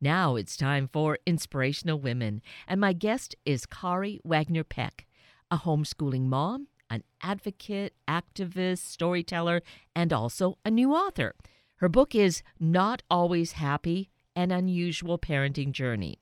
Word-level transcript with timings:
Now 0.00 0.36
it's 0.36 0.58
time 0.58 0.90
for 0.92 1.18
Inspirational 1.24 1.98
Women, 1.98 2.42
and 2.68 2.78
my 2.80 2.92
guest 2.92 3.34
is 3.46 3.64
Kari 3.64 4.20
Wagner 4.24 4.62
Peck, 4.62 5.06
a 5.50 5.56
homeschooling 5.56 6.26
mom, 6.26 6.68
an 6.90 7.02
advocate, 7.22 7.94
activist, 8.06 8.80
storyteller, 8.80 9.62
and 9.94 10.12
also 10.12 10.58
a 10.66 10.70
new 10.70 10.92
author. 10.92 11.34
Her 11.76 11.88
book 11.88 12.14
is 12.14 12.42
Not 12.60 13.02
Always 13.10 13.52
Happy 13.52 14.10
An 14.34 14.50
Unusual 14.50 15.18
Parenting 15.18 15.72
Journey. 15.72 16.20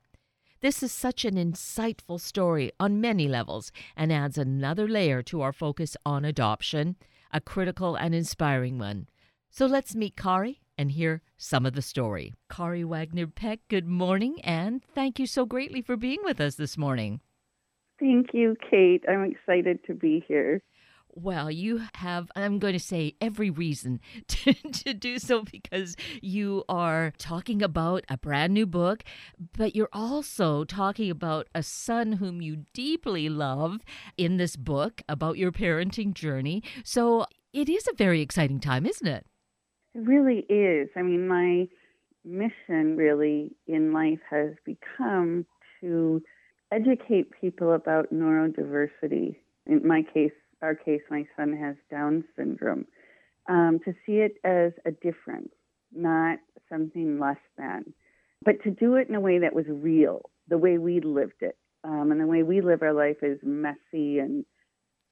This 0.61 0.83
is 0.83 0.93
such 0.93 1.25
an 1.25 1.35
insightful 1.35 2.21
story 2.21 2.71
on 2.79 3.01
many 3.01 3.27
levels 3.27 3.73
and 3.97 4.13
adds 4.13 4.39
another 4.39 4.87
layer 4.87 5.21
to 5.25 5.43
our 5.43 5.53
focus 5.53 5.97
on 6.07 6.25
adoption, 6.25 6.95
a 7.33 7.41
critical 7.41 7.97
and 7.97 8.15
inspiring 8.15 8.79
one. 8.79 9.09
So 9.51 9.67
let's 9.67 9.97
meet 9.97 10.17
Kari 10.17 10.61
and 10.77 10.93
hear 10.93 11.23
some 11.37 11.67
of 11.67 11.75
the 11.75 11.83
story. 11.83 12.33
Kari 12.51 12.85
Wagner 12.85 13.27
Peck, 13.27 13.61
good 13.69 13.87
morning, 13.87 14.41
and 14.43 14.83
thank 14.95 15.19
you 15.19 15.27
so 15.27 15.47
greatly 15.47 15.83
for 15.83 15.97
being 15.97 16.21
with 16.25 16.41
us 16.41 16.57
this 16.57 16.77
morning. 16.77 17.21
Thank 18.01 18.29
you, 18.33 18.57
Kate. 18.71 19.05
I'm 19.09 19.25
excited 19.25 19.79
to 19.87 19.95
be 19.95 20.25
here. 20.27 20.61
Well, 21.17 21.49
you 21.49 21.81
have, 21.95 22.31
I'm 22.35 22.59
going 22.59 22.73
to 22.73 22.81
say, 22.81 23.15
every 23.21 23.49
reason 23.49 24.01
to, 24.29 24.53
to 24.53 24.95
do 24.95 25.19
so 25.19 25.43
because 25.43 25.95
you 26.21 26.65
are 26.69 27.13
talking 27.19 27.63
about 27.63 28.05
a 28.09 28.19
brand 28.19 28.53
new 28.53 28.67
book, 28.67 29.05
but 29.57 29.77
you're 29.77 29.89
also 29.93 30.65
talking 30.65 31.11
about 31.11 31.49
a 31.55 31.63
son 31.63 32.15
whom 32.15 32.43
you 32.43 32.65
deeply 32.73 33.29
love 33.29 33.79
in 34.17 34.39
this 34.39 34.57
book 34.57 35.03
about 35.09 35.39
your 35.39 35.53
parenting 35.53 36.15
journey. 36.15 36.65
So 36.83 37.27
it 37.53 37.69
is 37.69 37.87
a 37.87 37.95
very 37.95 38.21
exciting 38.21 38.59
time, 38.59 38.85
isn't 38.85 39.07
it? 39.07 39.25
It 39.95 40.07
really 40.07 40.41
is. 40.49 40.89
I 40.97 41.03
mean, 41.03 41.29
my 41.29 41.69
mission 42.25 42.97
really 42.97 43.53
in 43.67 43.93
life 43.93 44.21
has 44.31 44.51
become 44.65 45.47
to 45.81 46.23
educate 46.73 47.31
people 47.41 47.75
about 47.75 48.13
neurodiversity. 48.13 49.37
In 49.67 49.87
my 49.87 50.03
case, 50.03 50.33
our 50.63 50.75
case, 50.75 51.03
my 51.11 51.27
son 51.37 51.57
has 51.57 51.77
Down 51.91 52.25
syndrome. 52.37 52.87
Um, 53.49 53.79
to 53.85 53.93
see 54.07 54.15
it 54.21 54.37
as 54.43 54.73
a 54.87 54.91
difference, 54.91 55.51
not 55.95 56.39
something 56.71 57.19
less 57.19 57.37
than, 57.59 57.93
but 58.43 58.63
to 58.65 58.71
do 58.71 58.95
it 58.97 59.09
in 59.09 59.15
a 59.15 59.21
way 59.21 59.39
that 59.39 59.55
was 59.55 59.67
real, 59.69 60.31
the 60.49 60.59
way 60.59 60.79
we 60.79 61.01
lived 61.01 61.43
it. 61.43 61.57
Um, 61.85 62.11
and 62.11 62.19
the 62.21 62.27
way 62.27 62.43
we 62.43 62.63
live 62.63 62.83
our 62.83 62.95
life 62.95 63.19
is 63.23 63.39
messy 63.43 64.19
and 64.19 64.47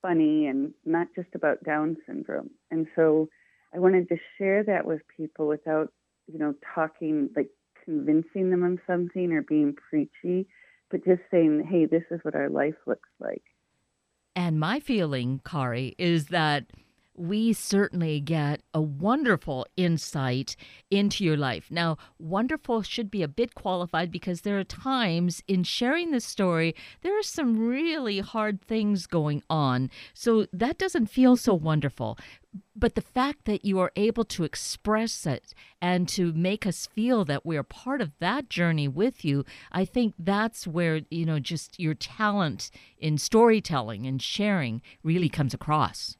funny 0.01 0.47
and 0.47 0.73
not 0.87 1.09
just 1.14 1.29
about 1.35 1.62
Down 1.62 1.98
syndrome. 2.07 2.51
And 2.70 2.87
so 2.97 3.29
I 3.75 3.78
wanted 3.78 4.09
to 4.09 4.17
share 4.39 4.62
that 4.65 4.87
with 4.87 5.01
people 5.17 5.47
without, 5.47 5.92
you 6.31 6.39
know, 6.39 6.55
talking 6.75 7.31
like 7.34 7.48
convincing 7.84 8.51
them 8.51 8.62
of 8.62 8.79
something 8.87 9.33
or 9.33 9.42
being 9.42 9.75
preachy, 9.75 10.47
but 10.91 11.05
just 11.05 11.23
saying, 11.31 11.67
hey, 11.69 11.87
this 11.87 12.05
is 12.11 12.20
what 12.23 12.34
our 12.34 12.48
life 12.48 12.75
looks 12.87 13.09
like. 13.19 13.42
And 14.34 14.59
my 14.59 14.81
feeling, 14.81 15.41
Kari, 15.45 15.95
is 15.98 16.27
that 16.27 16.67
we 17.23 17.53
certainly 17.53 18.19
get 18.19 18.62
a 18.75 18.81
wonderful 18.81 19.65
insight 19.77 20.56
into 20.91 21.23
your 21.23 21.37
life. 21.37 21.70
Now, 21.70 21.97
wonderful 22.19 22.83
should 22.83 23.12
be 23.12 23.23
a 23.23 23.29
bit 23.29 23.55
qualified 23.55 24.11
because 24.11 24.41
there 24.41 24.59
are 24.59 24.64
times 24.64 25.41
in 25.47 25.62
sharing 25.62 26.11
this 26.11 26.25
story, 26.25 26.75
there 27.03 27.17
are 27.17 27.23
some 27.23 27.56
really 27.56 28.19
hard 28.19 28.61
things 28.61 29.06
going 29.06 29.45
on. 29.48 29.89
So 30.12 30.47
that 30.53 30.79
doesn't 30.79 31.06
feel 31.06 31.37
so 31.37 31.55
wonderful. 31.55 32.19
But 32.75 32.97
the 32.97 33.01
fact 33.01 33.45
that 33.45 33.64
you 33.64 33.79
are 33.79 33.92
able 33.95 34.25
to 34.25 34.42
express 34.42 35.25
it 35.25 35.55
and 35.81 36.09
to 36.09 36.33
make 36.33 36.67
us 36.67 36.86
feel 36.86 37.25
that 37.27 37.47
we're 37.47 37.62
part 37.62 38.01
of 38.01 38.19
that 38.19 38.51
journey 38.51 38.89
with 38.89 39.25
you, 39.25 39.45
I 39.70 39.84
think 39.84 40.14
that's 40.19 40.67
where, 40.67 41.03
you 41.09 41.25
know, 41.25 41.39
just 41.39 41.79
your 41.79 41.95
talent 41.95 42.73
in 42.98 43.17
storytelling 43.17 44.07
and 44.07 44.20
sharing 44.20 44.83
really 45.05 45.29
comes 45.29 45.55
across. 45.55 46.17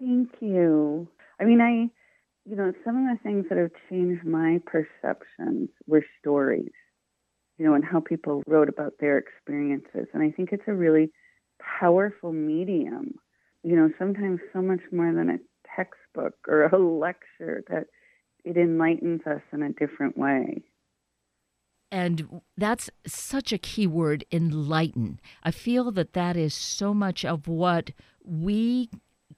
Thank 0.00 0.30
you. 0.40 1.06
I 1.38 1.44
mean, 1.44 1.60
I, 1.60 1.90
you 2.48 2.56
know, 2.56 2.72
some 2.84 2.96
of 2.96 3.16
the 3.16 3.22
things 3.22 3.46
that 3.48 3.58
have 3.58 3.70
changed 3.88 4.24
my 4.24 4.60
perceptions 4.64 5.68
were 5.86 6.04
stories, 6.18 6.72
you 7.58 7.66
know, 7.66 7.74
and 7.74 7.84
how 7.84 8.00
people 8.00 8.42
wrote 8.46 8.70
about 8.70 8.94
their 8.98 9.18
experiences. 9.18 10.06
And 10.14 10.22
I 10.22 10.30
think 10.30 10.50
it's 10.52 10.66
a 10.66 10.72
really 10.72 11.10
powerful 11.80 12.32
medium, 12.32 13.14
you 13.62 13.76
know, 13.76 13.90
sometimes 13.98 14.40
so 14.54 14.62
much 14.62 14.80
more 14.90 15.12
than 15.12 15.28
a 15.28 15.38
textbook 15.76 16.34
or 16.48 16.64
a 16.64 16.78
lecture 16.98 17.62
that 17.68 17.86
it 18.44 18.56
enlightens 18.56 19.20
us 19.26 19.42
in 19.52 19.62
a 19.62 19.72
different 19.72 20.16
way. 20.16 20.62
And 21.92 22.40
that's 22.56 22.88
such 23.06 23.52
a 23.52 23.58
key 23.58 23.86
word, 23.86 24.24
enlighten. 24.30 25.20
I 25.42 25.50
feel 25.50 25.90
that 25.92 26.12
that 26.12 26.36
is 26.36 26.54
so 26.54 26.94
much 26.94 27.24
of 27.24 27.48
what 27.48 27.90
we 28.24 28.88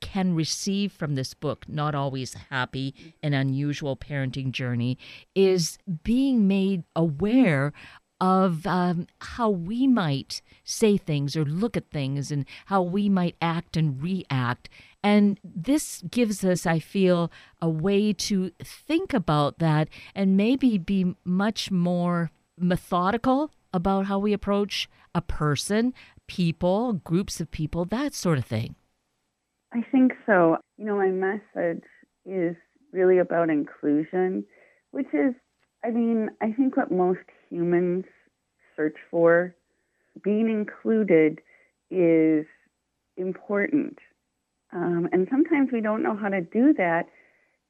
can 0.02 0.34
receive 0.34 0.92
from 0.92 1.14
this 1.14 1.32
book, 1.32 1.64
Not 1.66 1.94
Always 1.94 2.34
Happy, 2.50 3.14
an 3.22 3.32
unusual 3.32 3.96
parenting 3.96 4.50
journey, 4.50 4.98
is 5.34 5.78
being 6.02 6.46
made 6.46 6.84
aware 6.94 7.72
of 8.20 8.66
um, 8.66 9.06
how 9.20 9.48
we 9.48 9.86
might 9.86 10.42
say 10.64 10.96
things 10.96 11.34
or 11.36 11.44
look 11.44 11.76
at 11.76 11.90
things 11.90 12.30
and 12.30 12.44
how 12.66 12.82
we 12.82 13.08
might 13.08 13.36
act 13.40 13.76
and 13.76 14.02
react. 14.02 14.68
And 15.02 15.40
this 15.42 16.02
gives 16.10 16.44
us, 16.44 16.66
I 16.66 16.78
feel, 16.78 17.32
a 17.60 17.68
way 17.68 18.12
to 18.12 18.50
think 18.62 19.14
about 19.14 19.58
that 19.58 19.88
and 20.14 20.36
maybe 20.36 20.78
be 20.78 21.14
much 21.24 21.70
more 21.70 22.30
methodical 22.58 23.50
about 23.72 24.06
how 24.06 24.18
we 24.18 24.32
approach 24.32 24.88
a 25.14 25.20
person, 25.20 25.94
people, 26.28 26.92
groups 26.92 27.40
of 27.40 27.50
people, 27.50 27.84
that 27.86 28.14
sort 28.14 28.38
of 28.38 28.44
thing. 28.44 28.76
I 29.72 29.82
think 29.90 30.12
so. 30.26 30.58
You 30.76 30.86
know, 30.86 30.96
my 30.96 31.08
message 31.08 31.84
is 32.26 32.56
really 32.92 33.18
about 33.18 33.48
inclusion, 33.48 34.44
which 34.90 35.06
is, 35.12 35.34
I 35.84 35.90
mean, 35.90 36.30
I 36.42 36.52
think 36.52 36.76
what 36.76 36.92
most 36.92 37.20
humans 37.50 38.04
search 38.76 38.96
for. 39.10 39.54
Being 40.22 40.50
included 40.50 41.40
is 41.90 42.44
important. 43.16 43.98
Um, 44.72 45.08
and 45.12 45.26
sometimes 45.30 45.70
we 45.72 45.80
don't 45.80 46.02
know 46.02 46.16
how 46.16 46.28
to 46.28 46.42
do 46.42 46.74
that. 46.74 47.06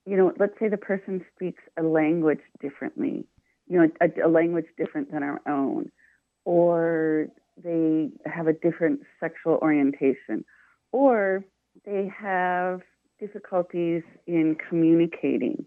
You 0.04 0.16
know, 0.16 0.32
let's 0.38 0.58
say 0.58 0.68
the 0.68 0.76
person 0.76 1.24
speaks 1.34 1.62
a 1.78 1.82
language 1.82 2.40
differently, 2.60 3.24
you 3.68 3.78
know, 3.78 3.88
a, 4.00 4.26
a 4.26 4.28
language 4.28 4.66
different 4.76 5.12
than 5.12 5.22
our 5.22 5.40
own, 5.46 5.90
or 6.44 7.28
they 7.62 8.10
have 8.26 8.48
a 8.48 8.52
different 8.52 9.00
sexual 9.20 9.58
orientation, 9.62 10.44
or 10.90 11.44
they 11.84 12.10
have 12.16 12.80
difficulties 13.18 14.02
in 14.26 14.56
communicating. 14.68 15.64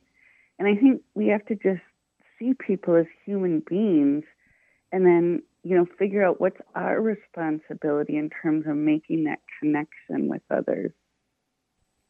And 0.59 0.67
I 0.67 0.75
think 0.75 1.01
we 1.13 1.27
have 1.27 1.45
to 1.47 1.55
just 1.55 1.81
see 2.37 2.53
people 2.53 2.95
as 2.95 3.05
human 3.25 3.63
beings 3.67 4.23
and 4.91 5.05
then, 5.05 5.41
you 5.63 5.75
know, 5.75 5.85
figure 5.97 6.23
out 6.23 6.39
what's 6.39 6.59
our 6.75 7.01
responsibility 7.01 8.17
in 8.17 8.29
terms 8.41 8.65
of 8.67 8.75
making 8.75 9.25
that 9.25 9.39
connection 9.59 10.27
with 10.29 10.41
others. 10.49 10.91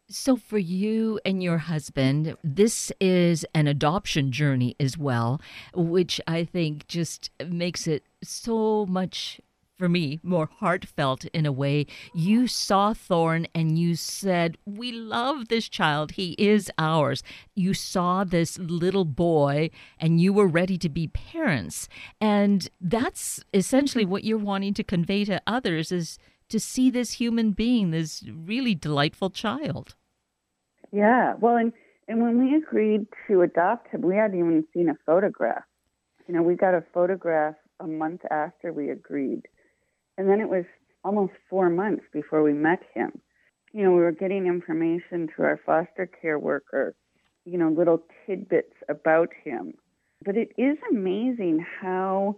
So, 0.08 0.36
for 0.36 0.60
you 0.60 1.20
and 1.26 1.42
your 1.42 1.58
husband, 1.58 2.38
this 2.44 2.92
is 3.02 3.44
an 3.56 3.66
adoption 3.68 4.32
journey 4.32 4.76
as 4.80 5.00
well, 5.00 5.42
which 5.74 6.22
I 6.28 6.44
think 6.44 6.88
just 6.88 7.32
makes 7.44 7.88
it 7.88 8.04
so 8.22 8.86
much 8.86 9.42
for 9.78 9.90
me, 9.90 10.20
more 10.24 10.50
heartfelt 10.60 11.26
in 11.26 11.46
a 11.46 11.52
way. 11.52 11.86
You 12.14 12.48
saw 12.48 12.94
Thorin 12.94 13.48
and 13.54 13.78
you 13.78 13.96
said, 13.96 14.58
We 14.66 14.92
love 14.92 15.50
this 15.50 15.68
child. 15.68 16.14
He 16.14 16.36
is 16.38 16.72
ours. 16.78 17.24
You 17.56 17.74
saw 17.74 18.24
this 18.24 18.58
little 18.58 19.06
boy 19.06 19.70
and 20.00 20.22
you 20.22 20.34
were 20.34 20.48
ready 20.48 20.78
to 20.78 20.90
be 20.90 21.08
parents. 21.08 21.88
And 22.22 22.70
that's 22.80 23.44
essentially 23.54 24.06
what 24.06 24.24
you're 24.24 24.38
wanting 24.38 24.74
to 24.76 24.84
convey 24.84 25.26
to 25.26 25.42
others 25.46 25.92
is 25.92 26.18
to 26.50 26.60
see 26.60 26.90
this 26.90 27.14
human 27.14 27.52
being, 27.52 27.92
this 27.92 28.24
really 28.28 28.76
delightful 28.76 29.30
child. 29.30 29.96
Yeah. 30.92 31.34
Well, 31.40 31.58
and, 31.58 31.74
and 32.08 32.22
when 32.22 32.40
we 32.40 32.56
agreed 32.56 33.08
to 33.28 33.42
adopt 33.42 33.90
him, 33.90 34.02
we 34.02 34.16
hadn't 34.16 34.38
even 34.38 34.66
seen 34.74 34.90
a 34.90 34.96
photograph. 35.06 35.64
You 36.28 36.36
know, 36.36 36.44
we 36.44 36.56
got 36.56 36.74
a 36.74 36.84
photograph 36.94 37.56
a 37.80 37.88
month 37.88 38.22
after 38.32 38.72
we 38.72 38.90
agreed 38.90 39.42
and 40.18 40.30
then 40.30 40.40
it 40.40 40.50
was 40.50 40.66
almost 41.04 41.34
four 41.50 41.70
months 41.70 42.04
before 42.12 42.44
we 42.44 42.54
met 42.54 42.82
him. 42.94 43.12
You 43.74 43.84
know, 43.84 43.92
we 43.92 44.02
were 44.02 44.12
getting 44.12 44.48
information 44.48 45.28
through 45.28 45.46
our 45.46 45.60
foster 45.66 46.10
care 46.22 46.40
worker, 46.40 46.96
you 47.46 47.58
know, 47.58 47.70
little 47.70 48.04
tidbits 48.26 48.74
about 48.90 49.30
him. 49.44 49.74
But 50.24 50.38
it 50.38 50.50
is 50.58 50.78
amazing 50.90 51.66
how, 51.82 52.38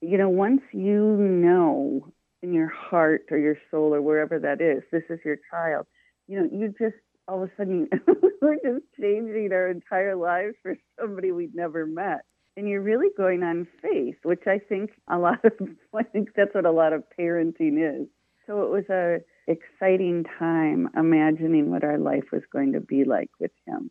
you 0.00 0.18
know, 0.18 0.28
once 0.28 0.60
you 0.72 1.16
know 1.16 2.12
in 2.42 2.52
your 2.52 2.68
heart 2.68 3.26
or 3.30 3.38
your 3.38 3.56
soul 3.70 3.94
or 3.94 4.02
wherever 4.02 4.38
that 4.38 4.60
is, 4.60 4.82
this 4.92 5.04
is 5.08 5.20
your 5.24 5.38
child, 5.50 5.86
you 6.26 6.38
know, 6.38 6.48
you 6.52 6.74
just 6.78 6.96
all 7.26 7.42
of 7.42 7.48
a 7.48 7.52
sudden 7.56 7.88
we're 8.42 8.56
just 8.56 8.84
changing 9.00 9.50
our 9.52 9.70
entire 9.70 10.16
lives 10.16 10.54
for 10.62 10.76
somebody 11.00 11.32
we'd 11.32 11.54
never 11.54 11.86
met. 11.86 12.20
And 12.56 12.68
you're 12.68 12.80
really 12.82 13.08
going 13.16 13.42
on 13.42 13.66
faith, 13.82 14.16
which 14.22 14.46
I 14.46 14.58
think 14.58 14.92
a 15.08 15.18
lot 15.18 15.44
of 15.44 15.52
I 15.94 16.02
think 16.02 16.30
that's 16.36 16.54
what 16.54 16.66
a 16.66 16.70
lot 16.70 16.92
of 16.92 17.04
parenting 17.18 17.78
is. 17.78 18.08
So 18.46 18.62
it 18.62 18.70
was 18.70 18.88
a 18.90 19.20
exciting 19.46 20.24
time 20.38 20.88
imagining 20.96 21.70
what 21.70 21.84
our 21.84 21.98
life 21.98 22.24
was 22.32 22.42
going 22.52 22.72
to 22.72 22.80
be 22.80 23.04
like 23.04 23.30
with 23.40 23.50
him. 23.66 23.90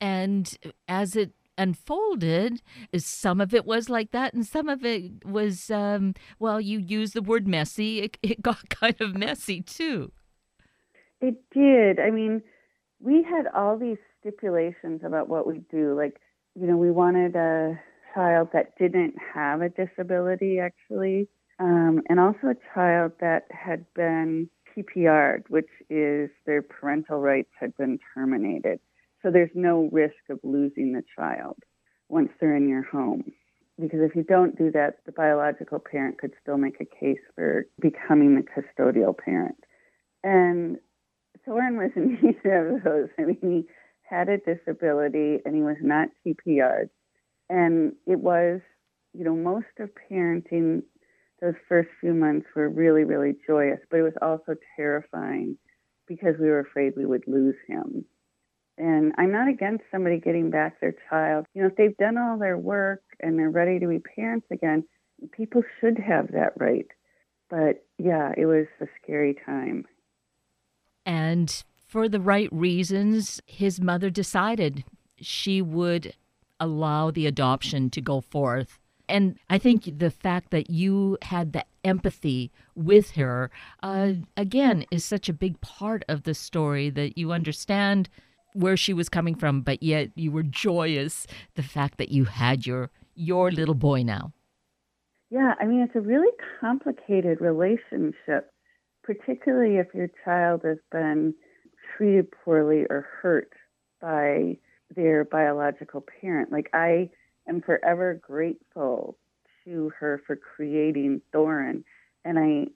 And 0.00 0.56
as 0.88 1.16
it 1.16 1.32
unfolded, 1.58 2.62
some 2.96 3.40
of 3.40 3.54
it 3.54 3.64
was 3.64 3.88
like 3.88 4.10
that, 4.12 4.34
and 4.34 4.46
some 4.46 4.68
of 4.68 4.84
it 4.84 5.24
was, 5.24 5.70
um, 5.70 6.14
well, 6.38 6.60
you 6.60 6.78
use 6.78 7.12
the 7.12 7.22
word 7.22 7.46
messy. 7.46 8.00
It, 8.00 8.18
it 8.22 8.42
got 8.42 8.68
kind 8.68 9.00
of 9.00 9.14
messy 9.14 9.62
too. 9.62 10.12
It 11.20 11.36
did. 11.50 11.98
I 11.98 12.10
mean, 12.10 12.42
we 13.00 13.22
had 13.22 13.46
all 13.54 13.78
these 13.78 13.98
stipulations 14.20 15.00
about 15.04 15.28
what 15.28 15.46
we 15.46 15.60
do. 15.70 15.94
Like, 15.94 16.20
you 16.58 16.66
know, 16.66 16.76
we 16.76 16.90
wanted 16.90 17.36
a 17.36 17.78
child 18.14 18.48
that 18.52 18.76
didn't 18.78 19.14
have 19.34 19.60
a 19.60 19.68
disability, 19.68 20.58
actually, 20.58 21.28
um, 21.58 22.02
and 22.08 22.18
also 22.18 22.48
a 22.48 22.74
child 22.74 23.12
that 23.20 23.44
had 23.50 23.84
been 23.94 24.48
TPR'd, 24.76 25.44
which 25.48 25.68
is 25.90 26.30
their 26.46 26.62
parental 26.62 27.18
rights 27.18 27.50
had 27.58 27.76
been 27.76 27.98
terminated. 28.14 28.80
So 29.22 29.30
there's 29.30 29.50
no 29.54 29.88
risk 29.92 30.14
of 30.30 30.40
losing 30.42 30.92
the 30.92 31.02
child 31.16 31.56
once 32.08 32.30
they're 32.40 32.56
in 32.56 32.68
your 32.68 32.84
home. 32.84 33.32
Because 33.78 34.00
if 34.00 34.16
you 34.16 34.22
don't 34.22 34.56
do 34.56 34.70
that, 34.70 35.04
the 35.04 35.12
biological 35.12 35.78
parent 35.78 36.18
could 36.18 36.32
still 36.40 36.56
make 36.56 36.80
a 36.80 36.84
case 36.84 37.20
for 37.34 37.66
becoming 37.80 38.34
the 38.34 38.42
custodial 38.42 39.16
parent. 39.16 39.56
And 40.24 40.78
Thorin 41.46 41.76
was 41.76 41.90
in 41.94 42.18
neither 42.22 42.76
of 42.76 42.84
those. 42.84 43.08
I 43.18 43.24
mean, 43.24 43.38
he 43.42 43.66
had 44.08 44.28
a 44.28 44.38
disability 44.38 45.38
and 45.44 45.54
he 45.54 45.62
was 45.62 45.76
not 45.80 46.08
TPR'd. 46.24 46.90
And 47.48 47.92
it 48.06 48.18
was, 48.18 48.60
you 49.12 49.24
know, 49.24 49.36
most 49.36 49.66
of 49.78 49.90
parenting 50.10 50.82
those 51.40 51.54
first 51.68 51.88
few 52.00 52.14
months 52.14 52.46
were 52.54 52.68
really, 52.68 53.04
really 53.04 53.34
joyous, 53.46 53.80
but 53.90 53.98
it 53.98 54.02
was 54.02 54.16
also 54.22 54.54
terrifying 54.76 55.58
because 56.06 56.34
we 56.40 56.48
were 56.48 56.60
afraid 56.60 56.94
we 56.96 57.06
would 57.06 57.24
lose 57.26 57.56
him. 57.68 58.04
And 58.78 59.12
I'm 59.16 59.32
not 59.32 59.48
against 59.48 59.84
somebody 59.90 60.18
getting 60.18 60.50
back 60.50 60.80
their 60.80 60.94
child. 61.08 61.46
You 61.54 61.62
know, 61.62 61.68
if 61.68 61.76
they've 61.76 61.96
done 61.96 62.18
all 62.18 62.38
their 62.38 62.58
work 62.58 63.02
and 63.20 63.38
they're 63.38 63.50
ready 63.50 63.78
to 63.78 63.88
be 63.88 63.98
parents 63.98 64.46
again, 64.50 64.84
people 65.32 65.62
should 65.80 65.98
have 65.98 66.32
that 66.32 66.52
right. 66.56 66.86
But 67.48 67.84
yeah, 67.98 68.32
it 68.36 68.46
was 68.46 68.66
a 68.80 68.86
scary 69.02 69.36
time. 69.46 69.86
And 71.06 71.62
for 71.86 72.08
the 72.08 72.20
right 72.20 72.48
reasons, 72.52 73.40
his 73.46 73.80
mother 73.80 74.10
decided 74.10 74.84
she 75.20 75.62
would 75.62 76.14
allow 76.58 77.10
the 77.10 77.26
adoption 77.26 77.90
to 77.90 78.00
go 78.00 78.20
forth. 78.20 78.78
And 79.08 79.38
I 79.48 79.58
think 79.58 79.98
the 79.98 80.10
fact 80.10 80.50
that 80.50 80.68
you 80.68 81.16
had 81.22 81.52
the 81.52 81.64
empathy 81.84 82.50
with 82.74 83.12
her, 83.12 83.50
uh, 83.82 84.14
again, 84.36 84.84
is 84.90 85.04
such 85.04 85.28
a 85.28 85.32
big 85.32 85.60
part 85.60 86.04
of 86.08 86.24
the 86.24 86.34
story 86.34 86.90
that 86.90 87.16
you 87.16 87.30
understand 87.30 88.08
where 88.52 88.76
she 88.76 88.92
was 88.92 89.08
coming 89.08 89.36
from, 89.36 89.60
but 89.60 89.82
yet 89.82 90.10
you 90.16 90.32
were 90.32 90.42
joyous 90.42 91.26
the 91.54 91.62
fact 91.62 91.98
that 91.98 92.08
you 92.08 92.24
had 92.24 92.66
your 92.66 92.90
your 93.14 93.50
little 93.50 93.74
boy 93.74 94.02
now. 94.02 94.32
Yeah, 95.30 95.54
I 95.60 95.66
mean 95.66 95.80
it's 95.80 95.94
a 95.94 96.00
really 96.00 96.32
complicated 96.60 97.40
relationship, 97.40 98.50
particularly 99.02 99.76
if 99.76 99.88
your 99.94 100.08
child 100.24 100.62
has 100.64 100.78
been 100.90 101.34
treated 101.96 102.30
poorly 102.30 102.84
or 102.90 103.06
hurt 103.22 103.52
by 104.00 104.56
their 104.94 105.24
biological 105.24 106.04
parent. 106.20 106.52
Like 106.52 106.70
I 106.72 107.10
am 107.48 107.60
forever 107.60 108.14
grateful 108.14 109.16
to 109.64 109.92
her 109.98 110.22
for 110.26 110.36
creating 110.36 111.22
Thorin, 111.34 111.82
and 112.24 112.38
I 112.38 112.66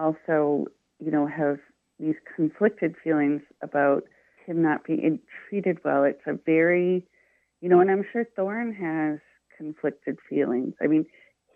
also, 0.00 0.66
you 0.98 1.10
know, 1.10 1.26
have 1.26 1.58
these 1.98 2.14
conflicted 2.36 2.94
feelings 3.02 3.42
about 3.62 4.04
him 4.46 4.62
not 4.62 4.84
being 4.84 5.20
treated 5.48 5.78
well. 5.84 6.04
It's 6.04 6.22
a 6.26 6.38
very, 6.46 7.06
you 7.60 7.68
know, 7.68 7.80
and 7.80 7.90
I'm 7.90 8.04
sure 8.12 8.24
Thorin 8.36 8.74
has 8.74 9.18
conflicted 9.56 10.18
feelings. 10.28 10.74
I 10.80 10.86
mean, 10.86 11.04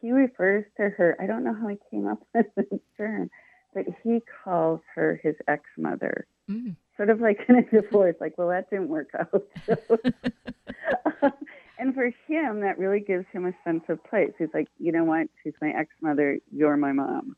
he 0.01 0.11
refers 0.11 0.65
to 0.77 0.91
her, 0.91 1.17
I 1.21 1.27
don't 1.27 1.45
know 1.45 1.55
how 1.55 1.69
he 1.69 1.79
came 1.91 2.07
up 2.07 2.19
with 2.35 2.47
this 2.57 2.81
term, 2.97 3.31
but 3.73 3.85
he 4.03 4.21
calls 4.45 4.81
her 4.95 5.21
his 5.23 5.37
ex 5.49 5.63
mother. 5.79 6.27
Mm. 6.51 6.77
Sort 6.97 7.11
of 7.11 7.21
like 7.21 7.41
in 7.49 7.57
a 7.57 7.63
divorce, 7.63 8.17
like, 8.21 8.37
well, 8.37 8.49
that 8.49 8.69
didn't 8.71 8.89
work 8.89 9.09
out. 9.19 9.45
So, 9.67 9.77
and 11.79 11.95
for 11.95 12.07
him, 12.27 12.61
that 12.61 12.79
really 12.79 13.01
gives 13.01 13.27
him 13.33 13.47
a 13.47 13.53
sense 13.65 13.85
of 13.89 14.03
place. 14.05 14.33
He's 14.39 14.49
like, 14.53 14.69
you 14.79 14.93
know 14.93 15.05
what? 15.05 15.29
She's 15.43 15.55
my 15.61 15.71
ex 15.71 15.91
mother. 16.01 16.39
You're 16.51 16.77
my 16.77 16.93
mom. 16.93 17.37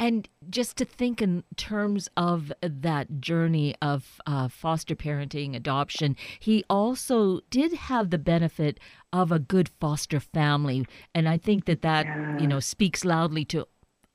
And 0.00 0.28
just 0.48 0.76
to 0.76 0.84
think 0.84 1.20
in 1.20 1.42
terms 1.56 2.08
of 2.16 2.52
that 2.62 3.20
journey 3.20 3.74
of 3.82 4.20
uh, 4.26 4.46
foster 4.46 4.94
parenting, 4.94 5.56
adoption, 5.56 6.16
he 6.38 6.64
also 6.70 7.40
did 7.50 7.72
have 7.72 8.10
the 8.10 8.18
benefit 8.18 8.78
of 9.12 9.32
a 9.32 9.40
good 9.40 9.68
foster 9.80 10.20
family. 10.20 10.86
And 11.14 11.28
I 11.28 11.36
think 11.36 11.64
that 11.64 11.82
that, 11.82 12.06
yeah. 12.06 12.38
you 12.38 12.46
know, 12.46 12.60
speaks 12.60 13.04
loudly 13.04 13.44
to 13.46 13.66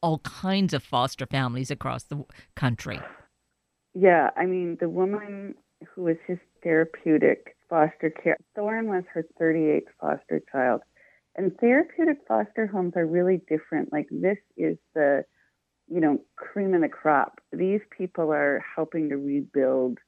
all 0.01 0.19
kinds 0.19 0.73
of 0.73 0.83
foster 0.83 1.25
families 1.25 1.69
across 1.69 2.03
the 2.03 2.23
country. 2.55 3.01
Yeah, 3.93 4.29
I 4.35 4.45
mean, 4.45 4.77
the 4.79 4.89
woman 4.89 5.55
who 5.93 6.03
was 6.03 6.17
his 6.27 6.39
therapeutic 6.63 7.55
foster 7.69 8.09
care, 8.09 8.37
Thorin 8.57 8.85
was 8.87 9.03
her 9.13 9.25
38th 9.39 9.87
foster 9.99 10.41
child. 10.51 10.81
And 11.35 11.57
therapeutic 11.59 12.19
foster 12.27 12.67
homes 12.67 12.93
are 12.95 13.05
really 13.05 13.41
different. 13.47 13.91
Like, 13.91 14.07
this 14.11 14.37
is 14.57 14.77
the 14.93 15.25
you 15.89 16.01
know, 16.01 16.19
cream 16.37 16.73
of 16.73 16.81
the 16.81 16.89
crop. 16.89 17.39
These 17.51 17.81
people 17.97 18.31
are 18.31 18.63
helping 18.75 19.09
to 19.09 19.17
rebuild 19.17 19.99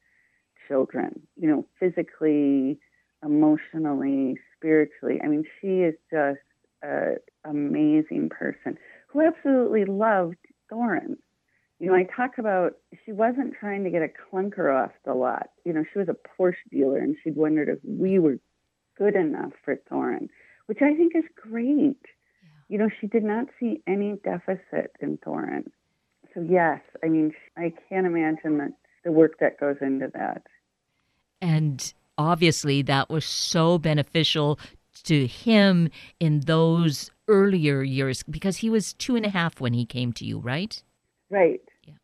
children, 0.67 1.27
you 1.38 1.47
know, 1.49 1.65
physically, 1.79 2.79
emotionally, 3.23 4.38
spiritually. 4.55 5.19
I 5.23 5.27
mean, 5.27 5.43
she 5.61 5.81
is 5.81 5.95
just 6.11 6.39
an 6.81 7.17
amazing 7.45 8.29
person 8.29 8.77
who 9.09 9.21
absolutely 9.21 9.85
loved 9.85 10.38
Thorin. 10.71 11.17
You 11.80 11.88
know, 11.88 11.95
I 11.95 12.04
talk 12.04 12.38
about 12.38 12.77
she 13.06 13.12
wasn't 13.12 13.54
trying 13.60 13.83
to 13.83 13.89
get 13.89 14.01
a 14.01 14.07
clunker 14.07 14.74
off 14.74 14.92
the 15.04 15.13
lot. 15.13 15.50
You 15.66 15.74
know, 15.74 15.83
she 15.92 16.00
was 16.00 16.07
a 16.07 16.16
Porsche 16.16 16.56
dealer 16.72 17.00
and 17.00 17.16
she'd 17.24 17.36
wondered 17.36 17.69
if 17.69 17.80
we 17.83 18.18
were 18.18 18.39
good 18.98 19.16
enough 19.16 19.51
for 19.63 19.75
Thorin, 19.92 20.30
which 20.68 20.81
I 20.81 20.95
think 20.95 21.16
is 21.16 21.25
great 21.36 21.98
you 22.67 22.77
know, 22.77 22.89
she 23.00 23.08
did 23.08 23.24
not 23.24 23.48
see 23.60 23.82
any 23.88 24.17
deficit 24.24 24.91
in 25.00 25.17
Thorin. 25.17 25.65
So, 26.34 26.41
yes, 26.41 26.82
I 27.03 27.08
mean, 27.08 27.34
I 27.58 27.74
can't 27.89 28.08
imagine 28.08 28.58
that 28.58 28.74
the 29.03 29.12
work 29.12 29.39
that 29.39 29.60
goes 29.60 29.77
into 29.82 30.10
that. 30.13 30.44
And 31.41 31.94
obviously, 32.17 32.82
that 32.84 33.10
was 33.10 33.25
so 33.25 33.77
beneficial 33.77 34.60
to 35.03 35.27
him 35.27 35.89
in 36.20 36.41
those 36.41 37.12
earlier 37.27 37.84
years 37.84 38.24
because 38.24 38.58
he 38.58 38.70
was 38.70 38.94
two 38.94 39.15
and 39.15 39.25
a 39.25 39.29
half 39.29 39.62
when 39.62 39.74
he 39.74 39.86
came 39.86 40.12
to 40.13 40.25
you, 40.25 40.39
right? 40.39 40.82
Right. 41.36 41.62
Yeah. 41.86 41.96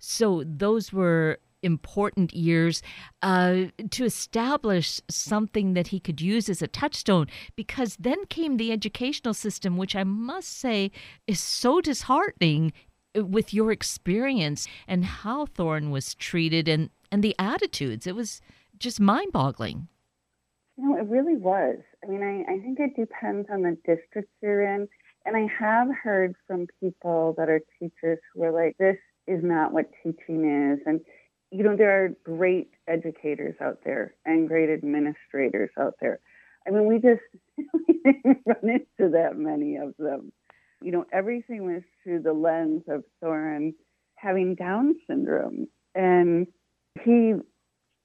So, 0.00 0.42
those 0.44 0.92
were 0.92 1.38
important 1.62 2.34
years 2.34 2.82
uh, 3.22 3.66
to 3.90 4.04
establish 4.04 5.00
something 5.08 5.74
that 5.74 5.88
he 5.88 6.00
could 6.00 6.20
use 6.20 6.48
as 6.48 6.62
a 6.62 6.66
touchstone 6.66 7.26
because 7.54 7.96
then 8.00 8.24
came 8.26 8.56
the 8.56 8.72
educational 8.72 9.34
system, 9.34 9.76
which 9.76 9.94
I 9.94 10.04
must 10.04 10.48
say 10.48 10.90
is 11.26 11.38
so 11.40 11.80
disheartening 11.80 12.72
uh, 13.16 13.24
with 13.24 13.54
your 13.54 13.70
experience 13.70 14.66
and 14.88 15.04
how 15.04 15.46
Thorin 15.46 15.90
was 15.90 16.14
treated 16.14 16.66
and, 16.66 16.90
and 17.12 17.22
the 17.22 17.36
attitudes. 17.38 18.06
It 18.06 18.16
was 18.16 18.40
just 18.78 18.98
mind 18.98 19.32
boggling. 19.32 19.88
You 20.76 20.88
know, 20.88 20.96
it 20.96 21.06
really 21.06 21.36
was. 21.36 21.76
I 22.02 22.06
mean, 22.08 22.22
I, 22.22 22.52
I 22.52 22.58
think 22.58 22.80
it 22.80 22.96
depends 22.98 23.48
on 23.52 23.62
the 23.62 23.76
district 23.86 24.30
you're 24.42 24.62
in. 24.62 24.88
And 25.24 25.36
I 25.36 25.46
have 25.58 25.88
heard 26.02 26.34
from 26.46 26.66
people 26.80 27.34
that 27.36 27.48
are 27.48 27.60
teachers 27.78 28.18
who 28.34 28.42
are 28.42 28.52
like, 28.52 28.76
this 28.78 28.96
is 29.26 29.42
not 29.42 29.72
what 29.72 29.90
teaching 30.02 30.72
is. 30.72 30.80
And 30.86 31.00
you 31.50 31.64
know, 31.64 31.76
there 31.76 32.04
are 32.04 32.10
great 32.24 32.70
educators 32.86 33.56
out 33.60 33.78
there 33.84 34.14
and 34.24 34.48
great 34.48 34.70
administrators 34.70 35.70
out 35.78 35.94
there. 36.00 36.20
I 36.66 36.70
mean, 36.70 36.86
we 36.86 36.96
just 36.96 37.22
run 38.46 38.62
into 38.62 39.10
that 39.12 39.36
many 39.36 39.76
of 39.76 39.94
them. 39.98 40.32
You 40.82 40.92
know, 40.92 41.06
everything 41.12 41.66
was 41.66 41.82
through 42.02 42.22
the 42.22 42.32
lens 42.32 42.82
of 42.88 43.04
Thorin 43.22 43.72
having 44.14 44.54
Down 44.54 44.94
syndrome. 45.06 45.66
And 45.94 46.46
he, 47.02 47.10
you 47.10 47.44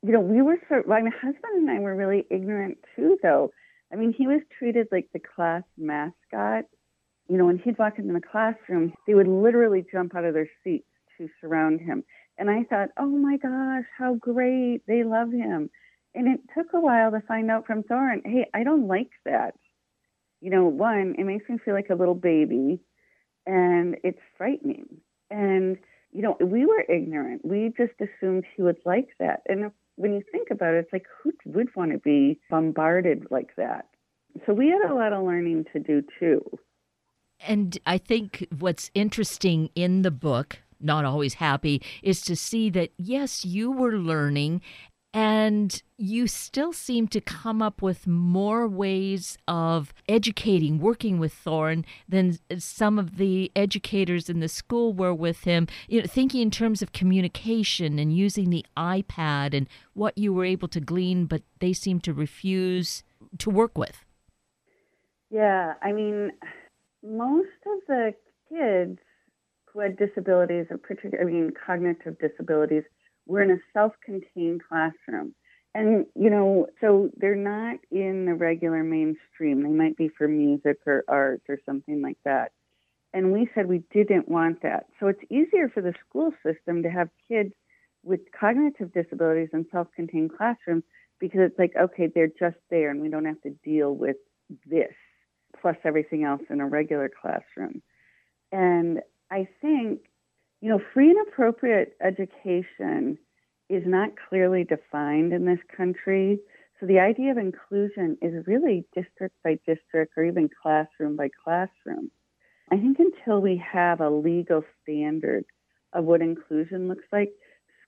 know, 0.02 0.22
we 0.22 0.42
were 0.42 0.58
sort 0.68 0.88
my 0.88 1.02
husband 1.02 1.56
and 1.56 1.70
I 1.70 1.80
were 1.80 1.96
really 1.96 2.26
ignorant 2.32 2.78
too, 2.96 3.18
though. 3.22 3.52
I 3.94 3.96
mean, 3.96 4.14
he 4.18 4.28
was 4.28 4.42
treated 4.58 4.88
like 4.92 5.08
the 5.14 5.20
class 5.20 5.64
mascot. 5.78 6.66
You 7.28 7.38
know, 7.38 7.46
when 7.46 7.58
he'd 7.58 7.78
walk 7.78 7.98
into 7.98 8.14
the 8.14 8.22
classroom, 8.22 8.94
they 9.08 9.16
would 9.16 9.28
literally 9.28 9.86
jump 9.92 10.16
out 10.16 10.26
of 10.26 10.34
their 10.34 10.50
seats 10.64 10.88
to 11.18 11.28
surround 11.42 11.82
him. 11.82 12.04
And 12.38 12.50
I 12.50 12.64
thought, 12.64 12.90
oh 12.98 13.08
my 13.08 13.38
gosh, 13.38 13.86
how 13.98 14.16
great. 14.16 14.82
They 14.88 15.04
love 15.04 15.32
him. 15.32 15.70
And 16.14 16.28
it 16.28 16.40
took 16.56 16.68
a 16.74 16.80
while 16.80 17.12
to 17.12 17.22
find 17.28 17.50
out 17.50 17.66
from 17.66 17.84
Thorin, 17.84 18.22
hey, 18.26 18.48
I 18.54 18.64
don't 18.64 18.88
like 18.88 19.12
that. 19.26 19.56
You 20.42 20.50
know, 20.52 20.66
one, 20.66 21.16
it 21.18 21.24
makes 21.24 21.50
me 21.50 21.58
feel 21.64 21.74
like 21.74 21.90
a 21.90 21.96
little 21.96 22.16
baby 22.16 22.80
and 23.46 23.98
it's 24.04 24.20
frightening. 24.38 24.86
And, 25.32 25.78
you 26.12 26.22
know, 26.22 26.38
we 26.40 26.66
were 26.66 26.84
ignorant. 26.88 27.44
We 27.44 27.74
just 27.78 27.94
assumed 28.00 28.46
he 28.56 28.62
would 28.62 28.78
like 28.86 29.10
that. 29.20 29.42
And 29.48 29.72
when 29.96 30.14
you 30.14 30.22
think 30.32 30.50
about 30.52 30.74
it, 30.74 30.80
it's 30.80 30.94
like, 30.94 31.06
who 31.24 31.32
would 31.46 31.76
want 31.76 31.92
to 31.92 31.98
be 31.98 32.40
bombarded 32.50 33.28
like 33.32 33.56
that? 33.58 33.88
So 34.46 34.54
we 34.54 34.68
had 34.68 34.90
a 34.90 34.94
lot 34.94 35.14
of 35.14 35.24
learning 35.26 35.66
to 35.74 35.80
do 35.80 36.04
too. 36.20 36.42
And 37.40 37.78
I 37.86 37.98
think 37.98 38.48
what's 38.58 38.92
interesting 38.94 39.70
in 39.76 40.02
the 40.02 40.12
book, 40.12 40.60
not 40.80 41.06
always 41.06 41.36
happy, 41.36 41.82
is 42.02 42.22
to 42.22 42.36
see 42.36 42.70
that, 42.72 42.92
yes, 42.98 43.46
you 43.46 43.72
were 43.72 43.98
learning 43.98 44.62
and 45.14 45.82
you 45.98 46.28
still 46.28 46.74
seem 46.74 47.08
to 47.08 47.22
come 47.22 47.62
up 47.62 47.82
with 47.82 48.06
more 48.06 48.68
ways 48.68 49.38
of 49.48 49.94
educating, 50.10 50.78
working 50.78 51.20
with 51.20 51.34
Thorin 51.34 51.86
than 52.10 52.38
some 52.58 53.00
of 53.00 53.16
the 53.16 53.50
educators 53.56 54.30
in 54.30 54.42
the 54.42 54.50
school 54.50 54.94
were 54.94 55.14
with 55.14 55.46
him. 55.46 55.68
You 55.88 56.02
know, 56.02 56.08
thinking 56.08 56.42
in 56.42 56.52
terms 56.52 56.82
of 56.82 56.92
communication 56.92 57.98
and 57.98 58.14
using 58.14 58.50
the 58.50 58.66
iPad 58.76 59.54
and 59.54 59.70
what 59.94 60.18
you 60.18 60.34
were 60.34 60.44
able 60.44 60.68
to 60.68 60.82
glean, 60.82 61.28
but 61.28 61.44
they 61.62 61.72
seem 61.72 62.02
to 62.02 62.14
refuse 62.14 63.02
to 63.38 63.50
work 63.50 63.78
with. 63.78 64.04
Yeah, 65.30 65.76
I 65.82 65.94
mean, 65.94 66.34
most 67.06 67.48
of 67.66 67.80
the 67.88 68.14
kids 68.50 69.00
who 69.72 69.80
had 69.80 69.98
disabilities, 69.98 70.68
or 70.70 70.78
particular, 70.78 71.22
I 71.22 71.26
mean, 71.26 71.52
cognitive 71.66 72.18
disabilities, 72.20 72.84
were 73.28 73.42
in 73.42 73.52
a 73.52 73.58
self-contained 73.74 74.62
classroom. 74.68 75.36
And, 75.74 76.06
you 76.16 76.30
know, 76.30 76.68
so 76.80 77.10
they're 77.18 77.36
not 77.36 77.78
in 77.92 78.26
the 78.26 78.34
regular 78.34 78.84
mainstream. 78.84 79.62
They 79.62 79.70
might 79.70 79.98
be 79.98 80.10
for 80.18 80.28
music 80.28 80.78
or 80.86 81.04
art 81.08 81.42
or 81.50 81.60
something 81.66 82.02
like 82.02 82.18
that. 82.24 82.52
And 83.14 83.34
we 83.34 83.50
said 83.54 83.68
we 83.68 83.84
didn't 83.94 84.30
want 84.30 84.62
that. 84.62 84.86
So 85.00 85.08
it's 85.08 85.24
easier 85.30 85.70
for 85.70 85.82
the 85.82 85.94
school 86.08 86.32
system 86.46 86.84
to 86.84 86.90
have 86.90 87.10
kids 87.28 87.54
with 88.04 88.22
cognitive 88.38 88.94
disabilities 88.94 89.50
in 89.52 89.66
self 89.72 89.88
contained 89.96 90.38
classrooms 90.38 90.84
because 91.20 91.42
it's 91.42 91.60
like, 91.60 91.74
okay, 91.76 92.08
they're 92.14 92.28
just 92.28 92.58
there 92.70 92.90
and 92.90 93.02
we 93.02 93.10
don't 93.10 93.26
have 93.26 93.42
to 93.42 93.52
deal 93.64 93.94
with 93.94 94.18
this 94.66 94.94
plus 95.62 95.76
everything 95.84 96.24
else 96.24 96.42
in 96.50 96.62
a 96.62 96.68
regular 96.68 97.10
classroom. 97.10 97.82
And 98.52 99.02
I 99.32 99.48
think 99.62 100.02
you 100.66 100.72
know, 100.72 100.82
free 100.96 101.12
and 101.12 101.28
appropriate 101.28 101.96
education 102.02 103.20
is 103.70 103.84
not 103.86 104.10
clearly 104.30 104.64
defined 104.64 105.32
in 105.32 105.46
this 105.46 105.60
country. 105.78 106.40
So 106.80 106.88
the 106.88 107.00
idea 107.00 107.30
of 107.30 107.38
inclusion 107.38 108.18
is 108.20 108.48
really 108.48 108.84
district 108.96 109.36
by 109.44 109.60
district 109.68 110.14
or 110.18 110.24
even 110.24 110.50
classroom 110.62 111.16
by 111.16 111.30
classroom. 111.44 112.10
I 112.72 112.78
think 112.78 112.98
until 112.98 113.42
we 113.42 113.62
have 113.72 114.02
a 114.02 114.10
legal 114.10 114.64
standard 114.82 115.46
of 115.94 116.06
what 116.06 116.22
inclusion 116.22 116.88
looks 116.88 117.06
like, 117.12 117.32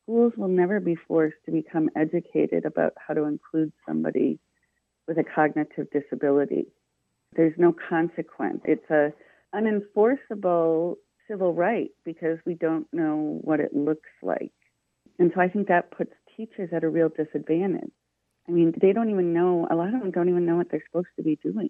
schools 0.04 0.34
will 0.38 0.48
never 0.48 0.80
be 0.80 0.96
forced 0.96 1.38
to 1.46 1.52
become 1.52 1.90
educated 1.96 2.64
about 2.64 2.94
how 2.96 3.16
to 3.16 3.24
include 3.24 3.74
somebody 3.88 4.40
with 5.08 5.18
a 5.18 5.24
cognitive 5.24 5.88
disability. 5.90 6.68
There's 7.38 7.54
no 7.58 7.74
consequence. 7.90 8.62
It's 8.66 8.90
a 8.90 9.14
unenforceable 9.56 10.96
civil 11.30 11.54
right 11.54 11.92
because 12.04 12.40
we 12.46 12.56
don't 12.56 12.88
know 12.92 13.40
what 13.44 13.60
it 13.60 13.76
looks 13.76 14.10
like. 14.22 14.52
And 15.20 15.32
so 15.34 15.42
I 15.42 15.48
think 15.48 15.68
that 15.68 15.92
puts 15.92 16.12
teachers 16.36 16.70
at 16.74 16.84
a 16.84 16.90
real 16.90 17.10
disadvantage. 17.10 17.92
I 18.48 18.52
mean, 18.52 18.74
they 18.82 18.94
don't 18.94 19.10
even 19.10 19.34
know, 19.34 19.68
a 19.70 19.76
lot 19.76 19.94
of 19.94 20.00
them 20.00 20.12
don't 20.12 20.30
even 20.30 20.46
know 20.46 20.56
what 20.56 20.70
they're 20.72 20.84
supposed 20.88 21.10
to 21.18 21.24
be 21.24 21.38
doing. 21.42 21.70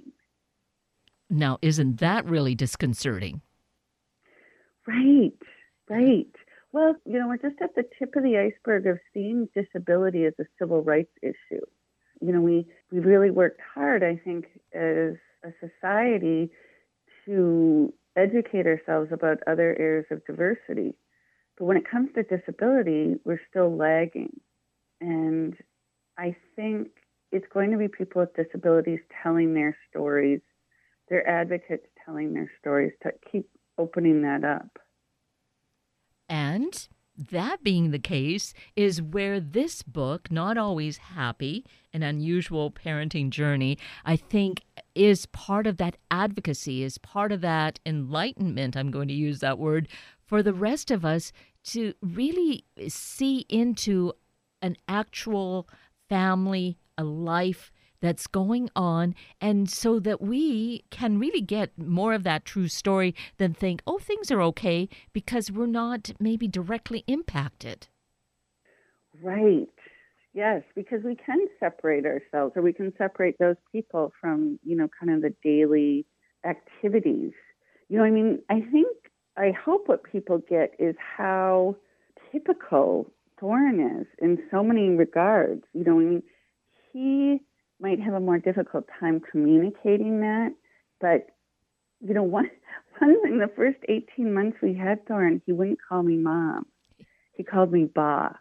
Now, 1.29 1.57
isn't 1.61 1.99
that 1.99 2.25
really 2.25 2.55
disconcerting? 2.55 3.41
Right, 4.85 5.33
right. 5.89 6.27
Well, 6.71 6.95
you 7.05 7.19
know, 7.19 7.27
we're 7.27 7.37
just 7.37 7.61
at 7.61 7.75
the 7.75 7.83
tip 7.97 8.15
of 8.15 8.23
the 8.23 8.37
iceberg 8.37 8.87
of 8.87 8.99
seeing 9.13 9.49
disability 9.55 10.25
as 10.25 10.33
a 10.39 10.45
civil 10.59 10.81
rights 10.81 11.11
issue. 11.21 11.65
You 12.21 12.31
know, 12.31 12.41
we, 12.41 12.67
we 12.91 12.99
really 12.99 13.31
worked 13.31 13.61
hard, 13.73 14.03
I 14.03 14.15
think, 14.23 14.45
as 14.73 15.15
a 15.47 15.67
society 15.67 16.51
to 17.25 17.93
educate 18.15 18.65
ourselves 18.65 19.11
about 19.11 19.37
other 19.47 19.75
areas 19.79 20.05
of 20.11 20.25
diversity. 20.25 20.95
But 21.57 21.65
when 21.65 21.77
it 21.77 21.89
comes 21.89 22.09
to 22.15 22.23
disability, 22.23 23.15
we're 23.23 23.41
still 23.49 23.75
lagging. 23.75 24.39
And 25.01 25.55
I 26.17 26.35
think 26.55 26.89
it's 27.31 27.47
going 27.53 27.71
to 27.71 27.77
be 27.77 27.87
people 27.87 28.21
with 28.21 28.35
disabilities 28.35 28.99
telling 29.23 29.53
their 29.53 29.75
stories, 29.89 30.41
their 31.09 31.27
advocates 31.27 31.85
telling 32.05 32.33
their 32.33 32.51
stories 32.59 32.93
to 33.03 33.11
keep 33.31 33.49
opening 33.77 34.21
that 34.23 34.43
up. 34.43 34.79
And 36.29 36.87
that 37.17 37.63
being 37.63 37.91
the 37.91 37.99
case 37.99 38.53
is 38.75 39.01
where 39.01 39.39
this 39.39 39.81
book, 39.81 40.31
Not 40.31 40.57
Always 40.57 40.97
Happy, 40.97 41.65
an 41.91 42.03
unusual 42.03 42.69
parenting 42.71 43.29
journey, 43.29 43.77
I 44.05 44.15
think 44.15 44.63
is 44.97 45.27
part 45.27 45.67
of 45.67 45.77
that 45.77 45.95
advocacy, 46.11 46.83
is 46.83 46.97
part 46.97 47.31
of 47.31 47.41
that 47.41 47.79
enlightenment, 47.85 48.75
I'm 48.75 48.91
going 48.91 49.07
to 49.07 49.13
use 49.13 49.39
that 49.39 49.59
word, 49.59 49.87
for 50.25 50.43
the 50.43 50.53
rest 50.53 50.91
of 50.91 51.05
us 51.05 51.31
to 51.65 51.93
really 52.01 52.65
see 52.87 53.45
into 53.47 54.13
an 54.61 54.75
actual 54.87 55.69
family, 56.09 56.77
a 56.97 57.03
life 57.03 57.71
that's 58.01 58.27
going 58.27 58.69
on, 58.75 59.15
and 59.39 59.69
so 59.69 59.99
that 59.99 60.21
we 60.21 60.83
can 60.89 61.19
really 61.19 61.41
get 61.41 61.77
more 61.77 62.13
of 62.13 62.23
that 62.23 62.45
true 62.45 62.67
story 62.67 63.15
than 63.37 63.53
think, 63.53 63.81
oh, 63.87 63.97
things 63.97 64.31
are 64.31 64.41
okay 64.41 64.89
because 65.13 65.51
we're 65.51 65.65
not 65.65 66.11
maybe 66.19 66.47
directly 66.47 67.03
impacted. 67.07 67.87
Right. 69.21 69.67
Yes, 70.37 70.61
because 70.75 71.01
we 71.03 71.15
can 71.15 71.39
separate 71.59 72.05
ourselves 72.05 72.53
or 72.55 72.61
we 72.61 72.71
can 72.71 72.93
separate 72.95 73.39
those 73.39 73.55
people 73.71 74.13
from, 74.21 74.59
you 74.63 74.77
know, 74.77 74.87
kind 74.99 75.11
of 75.11 75.23
the 75.23 75.33
daily 75.43 76.05
activities. 76.45 77.31
You 77.89 77.97
know, 77.97 78.03
I 78.03 78.11
mean, 78.11 78.43
I 78.47 78.61
think, 78.71 78.87
I 79.35 79.49
hope 79.49 79.87
what 79.87 80.03
people 80.03 80.37
get 80.47 80.75
is 80.77 80.95
how 80.99 81.75
typical 82.31 83.11
Thorin 83.41 83.99
is 84.01 84.05
in 84.19 84.37
so 84.51 84.63
many 84.63 84.89
regards. 84.89 85.63
You 85.73 85.83
know, 85.85 85.99
I 85.99 86.03
mean, 86.03 86.23
he 86.93 87.39
might 87.81 87.99
have 87.99 88.13
a 88.13 88.19
more 88.19 88.37
difficult 88.37 88.85
time 88.99 89.19
communicating 89.31 90.19
that. 90.19 90.49
But, 91.01 91.29
you 91.99 92.13
know, 92.13 92.21
one, 92.37 92.51
one 92.99 93.23
thing, 93.23 93.39
the 93.39 93.51
first 93.55 93.79
18 93.89 94.31
months 94.31 94.57
we 94.61 94.75
had 94.75 95.03
Thorin, 95.07 95.41
he 95.47 95.51
wouldn't 95.51 95.79
call 95.89 96.03
me 96.03 96.15
mom. 96.15 96.67
He 97.33 97.43
called 97.43 97.71
me 97.71 97.85
Ba. 97.85 98.37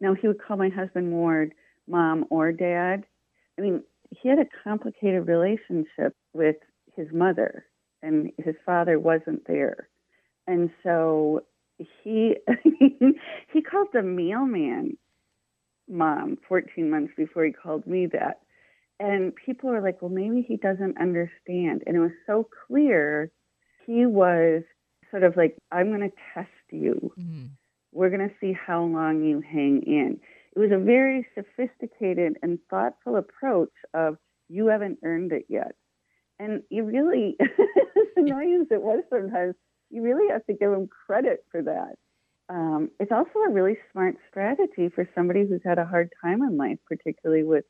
Now, 0.00 0.14
he 0.14 0.28
would 0.28 0.42
call 0.42 0.56
my 0.56 0.68
husband 0.68 1.12
Ward 1.12 1.54
mom 1.86 2.24
or 2.30 2.52
dad. 2.52 3.04
I 3.58 3.62
mean, 3.62 3.82
he 4.10 4.28
had 4.28 4.38
a 4.38 4.46
complicated 4.64 5.28
relationship 5.28 6.14
with 6.32 6.56
his 6.96 7.08
mother, 7.12 7.66
and 8.02 8.32
his 8.38 8.54
father 8.64 8.98
wasn't 8.98 9.46
there. 9.46 9.88
And 10.46 10.70
so 10.82 11.44
he 12.02 12.36
he 13.52 13.62
called 13.62 13.88
the 13.92 14.02
mailman 14.02 14.96
mom 15.88 16.38
14 16.48 16.88
months 16.88 17.12
before 17.16 17.44
he 17.44 17.52
called 17.52 17.86
me 17.86 18.06
that 18.06 18.40
and 19.00 19.34
people 19.34 19.70
were 19.70 19.80
like, 19.80 20.02
well, 20.02 20.10
maybe 20.10 20.44
he 20.46 20.58
doesn't 20.58 20.98
understand. 21.00 21.82
And 21.86 21.96
it 21.96 22.00
was 22.00 22.12
so 22.26 22.46
clear 22.66 23.32
he 23.86 24.04
was 24.04 24.62
sort 25.10 25.24
of 25.24 25.38
like, 25.38 25.56
I'm 25.72 25.88
going 25.88 26.02
to 26.02 26.16
test 26.34 26.50
you. 26.70 27.10
Mm-hmm. 27.18 27.46
We're 27.92 28.10
going 28.10 28.28
to 28.28 28.34
see 28.40 28.52
how 28.52 28.84
long 28.84 29.22
you 29.22 29.40
hang 29.40 29.82
in. 29.86 30.20
It 30.54 30.58
was 30.58 30.70
a 30.72 30.78
very 30.78 31.26
sophisticated 31.34 32.36
and 32.42 32.58
thoughtful 32.68 33.16
approach 33.16 33.72
of, 33.94 34.16
you 34.48 34.66
haven't 34.66 34.98
earned 35.04 35.32
it 35.32 35.46
yet. 35.48 35.72
And 36.38 36.62
you 36.70 36.84
really, 36.84 37.36
as 37.40 38.06
annoying 38.16 38.60
as 38.62 38.66
it 38.70 38.82
was 38.82 39.04
sometimes, 39.10 39.54
you 39.90 40.02
really 40.02 40.30
have 40.30 40.44
to 40.46 40.54
give 40.54 40.72
him 40.72 40.88
credit 41.06 41.44
for 41.50 41.62
that. 41.62 41.94
Um, 42.48 42.90
it's 42.98 43.12
also 43.12 43.38
a 43.46 43.50
really 43.50 43.76
smart 43.92 44.16
strategy 44.28 44.88
for 44.88 45.08
somebody 45.14 45.46
who's 45.46 45.60
had 45.64 45.78
a 45.78 45.84
hard 45.84 46.10
time 46.22 46.42
in 46.42 46.56
life, 46.56 46.78
particularly 46.88 47.44
with 47.44 47.64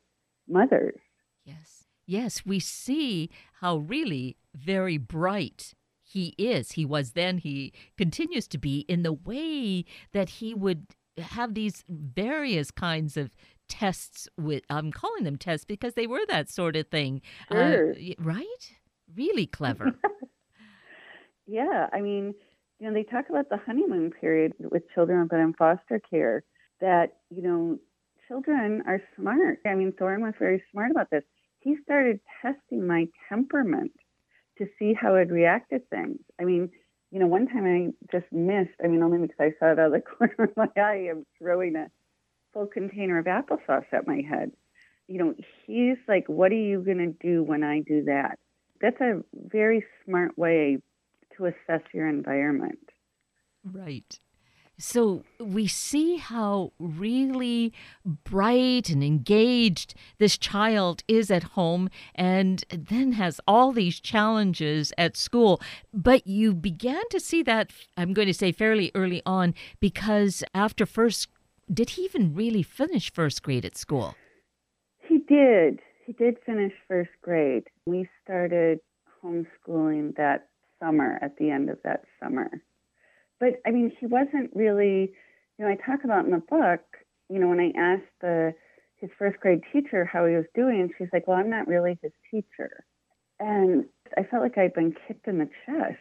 mothers. 0.47 0.99
Yes. 1.45 1.85
Yes, 2.07 2.45
we 2.45 2.59
see 2.59 3.29
how 3.61 3.77
really 3.77 4.37
very 4.55 4.97
bright 4.97 5.73
he 6.11 6.35
is. 6.37 6.73
He 6.73 6.85
was 6.85 7.11
then, 7.11 7.37
he 7.37 7.73
continues 7.97 8.47
to 8.49 8.57
be 8.57 8.79
in 8.89 9.03
the 9.03 9.13
way 9.13 9.85
that 10.11 10.29
he 10.29 10.53
would 10.53 10.87
have 11.17 11.53
these 11.53 11.83
various 11.89 12.71
kinds 12.71 13.15
of 13.17 13.31
tests 13.69 14.27
with 14.37 14.63
I'm 14.69 14.91
calling 14.91 15.23
them 15.23 15.37
tests 15.37 15.65
because 15.65 15.93
they 15.93 16.07
were 16.07 16.25
that 16.27 16.49
sort 16.49 16.75
of 16.75 16.87
thing. 16.87 17.21
Uh, 17.49 17.55
sure. 17.55 17.91
Uh, 17.91 18.13
right? 18.19 18.73
Really 19.15 19.45
clever. 19.45 19.93
yeah, 21.47 21.87
I 21.93 22.01
mean, 22.01 22.33
you 22.79 22.87
know, 22.87 22.93
they 22.93 23.03
talk 23.03 23.29
about 23.29 23.49
the 23.49 23.57
honeymoon 23.57 24.11
period 24.11 24.53
with 24.59 24.83
children 24.93 25.19
who've 25.19 25.39
in 25.39 25.53
foster 25.53 26.01
care 26.09 26.43
that, 26.81 27.17
you 27.29 27.41
know, 27.41 27.79
children 28.27 28.83
are 28.85 29.01
smart. 29.15 29.59
I 29.65 29.75
mean, 29.75 29.93
Thorin 29.93 30.21
was 30.21 30.33
very 30.39 30.61
smart 30.71 30.91
about 30.91 31.09
this. 31.09 31.23
He 31.59 31.77
started 31.83 32.19
testing 32.41 32.85
my 32.85 33.07
temperament 33.29 33.91
to 34.57 34.67
see 34.77 34.93
how 34.93 35.15
I'd 35.15 35.31
react 35.31 35.71
to 35.71 35.79
things. 35.79 36.19
I 36.39 36.43
mean, 36.43 36.69
you 37.11 37.19
know, 37.19 37.27
one 37.27 37.47
time 37.47 37.65
I 37.65 37.91
just 38.11 38.31
missed, 38.31 38.75
I 38.83 38.87
mean, 38.87 39.03
only 39.03 39.19
because 39.19 39.37
I 39.39 39.53
saw 39.59 39.71
it 39.71 39.79
out 39.79 39.87
of 39.87 39.91
the 39.91 40.01
corner 40.27 40.35
of 40.39 40.57
my 40.57 40.69
eye, 40.81 41.07
I'm 41.09 41.25
throwing 41.37 41.75
a 41.75 41.89
full 42.53 42.67
container 42.67 43.17
of 43.19 43.25
applesauce 43.25 43.85
at 43.91 44.07
my 44.07 44.21
head. 44.21 44.51
You 45.07 45.19
know, 45.19 45.35
he's 45.65 45.97
like, 46.07 46.27
what 46.27 46.51
are 46.51 46.55
you 46.55 46.81
going 46.81 46.99
to 46.99 47.27
do 47.27 47.43
when 47.43 47.63
I 47.63 47.81
do 47.81 48.05
that? 48.05 48.39
That's 48.79 48.99
a 49.01 49.21
very 49.33 49.85
smart 50.05 50.37
way 50.37 50.77
to 51.37 51.45
assess 51.45 51.81
your 51.93 52.07
environment. 52.07 52.79
Right. 53.63 54.19
So 54.81 55.23
we 55.39 55.67
see 55.67 56.17
how 56.17 56.73
really 56.79 57.71
bright 58.03 58.89
and 58.89 59.03
engaged 59.03 59.93
this 60.17 60.39
child 60.39 61.03
is 61.07 61.29
at 61.29 61.43
home 61.43 61.87
and 62.15 62.65
then 62.71 63.11
has 63.11 63.39
all 63.47 63.71
these 63.71 63.99
challenges 63.99 64.91
at 64.97 65.15
school. 65.15 65.61
But 65.93 66.25
you 66.25 66.55
began 66.55 67.03
to 67.11 67.19
see 67.19 67.43
that, 67.43 67.71
I'm 67.95 68.13
going 68.13 68.27
to 68.27 68.33
say 68.33 68.51
fairly 68.51 68.91
early 68.95 69.21
on, 69.23 69.53
because 69.79 70.43
after 70.55 70.87
first, 70.87 71.27
did 71.71 71.91
he 71.91 72.01
even 72.01 72.33
really 72.33 72.63
finish 72.63 73.13
first 73.13 73.43
grade 73.43 73.65
at 73.65 73.77
school? 73.77 74.15
He 74.97 75.19
did. 75.19 75.79
He 76.07 76.13
did 76.13 76.37
finish 76.43 76.73
first 76.87 77.11
grade. 77.21 77.67
We 77.85 78.09
started 78.23 78.79
homeschooling 79.23 80.15
that 80.17 80.47
summer, 80.79 81.19
at 81.21 81.37
the 81.37 81.51
end 81.51 81.69
of 81.69 81.77
that 81.83 82.05
summer 82.19 82.49
but 83.41 83.59
I 83.65 83.71
mean, 83.71 83.91
he 83.99 84.05
wasn't 84.05 84.51
really, 84.53 85.11
you 85.57 85.65
know, 85.65 85.67
I 85.67 85.75
talk 85.75 86.05
about 86.05 86.25
in 86.25 86.31
the 86.31 86.37
book, 86.37 86.81
you 87.27 87.39
know, 87.39 87.49
when 87.49 87.59
I 87.59 87.73
asked 87.77 88.13
the 88.21 88.53
his 88.97 89.09
first 89.17 89.39
grade 89.39 89.63
teacher 89.73 90.05
how 90.05 90.27
he 90.27 90.35
was 90.35 90.45
doing, 90.53 90.91
she's 90.95 91.07
like, 91.11 91.27
well, 91.27 91.37
I'm 91.37 91.49
not 91.49 91.67
really 91.67 91.97
his 92.03 92.11
teacher. 92.29 92.85
And 93.39 93.85
I 94.15 94.23
felt 94.23 94.43
like 94.43 94.59
I'd 94.59 94.75
been 94.75 94.93
kicked 95.07 95.27
in 95.27 95.39
the 95.39 95.49
chest. 95.65 95.97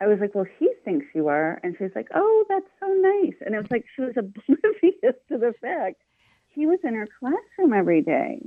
I 0.00 0.06
was 0.06 0.18
like, 0.20 0.34
well, 0.34 0.46
he 0.58 0.68
thinks 0.84 1.06
you 1.14 1.28
are. 1.28 1.58
And 1.62 1.74
she's 1.78 1.90
like, 1.96 2.08
oh, 2.14 2.44
that's 2.50 2.68
so 2.78 2.86
nice. 2.86 3.34
And 3.40 3.54
it 3.54 3.58
was 3.58 3.70
like 3.70 3.86
she 3.96 4.02
was 4.02 4.14
oblivious 4.18 5.16
to 5.30 5.38
the 5.38 5.54
fact 5.62 6.02
he 6.48 6.66
was 6.66 6.78
in 6.84 6.94
her 6.94 7.08
classroom 7.18 7.72
every 7.72 8.02
day. 8.02 8.46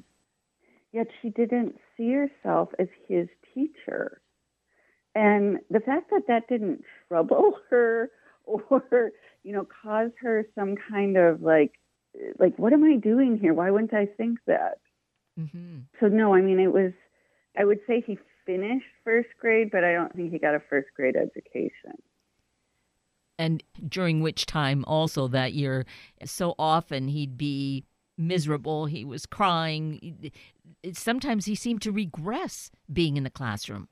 Yet 0.94 1.08
she 1.22 1.30
didn't 1.30 1.76
see 1.98 2.14
herself 2.14 2.70
as 2.78 2.88
his 3.08 3.28
teacher. 3.56 4.21
And 5.16 5.60
the 5.70 5.80
fact 5.80 6.10
that 6.12 6.24
that 6.28 6.48
didn't 6.48 6.84
trouble 7.08 7.58
her 7.70 8.12
or, 8.46 9.12
you 9.44 9.54
know, 9.54 9.68
cause 9.84 10.12
her 10.22 10.46
some 10.56 10.76
kind 10.90 11.18
of 11.18 11.42
like, 11.42 11.74
like, 12.40 12.58
what 12.58 12.74
am 12.74 12.84
I 12.84 12.98
doing 12.98 13.38
here? 13.40 13.54
Why 13.54 13.72
wouldn't 13.72 13.94
I 13.94 14.06
think 14.06 14.40
that? 14.48 14.80
Mm-hmm. 15.40 15.80
So, 16.00 16.08
no, 16.08 16.34
I 16.34 16.42
mean, 16.42 16.60
it 16.60 16.74
was, 16.74 16.92
I 17.58 17.64
would 17.64 17.80
say 17.88 18.04
he 18.06 18.18
finished 18.46 18.86
first 19.04 19.30
grade, 19.40 19.70
but 19.72 19.84
I 19.84 19.94
don't 19.94 20.14
think 20.14 20.32
he 20.32 20.40
got 20.40 20.56
a 20.56 20.60
first 20.70 20.90
grade 20.96 21.16
education. 21.16 22.02
And 23.40 23.64
during 23.88 24.22
which 24.22 24.46
time, 24.46 24.84
also 24.86 25.28
that 25.30 25.54
year, 25.54 25.86
so 26.26 26.54
often 26.60 27.08
he'd 27.08 27.38
be 27.38 27.86
miserable. 28.18 28.86
He 28.86 29.04
was 29.04 29.26
crying. 29.26 30.32
Sometimes 30.94 31.46
he 31.46 31.56
seemed 31.56 31.82
to 31.84 31.92
regress 31.92 32.72
being 32.92 33.18
in 33.18 33.24
the 33.24 33.30
classroom 33.30 33.88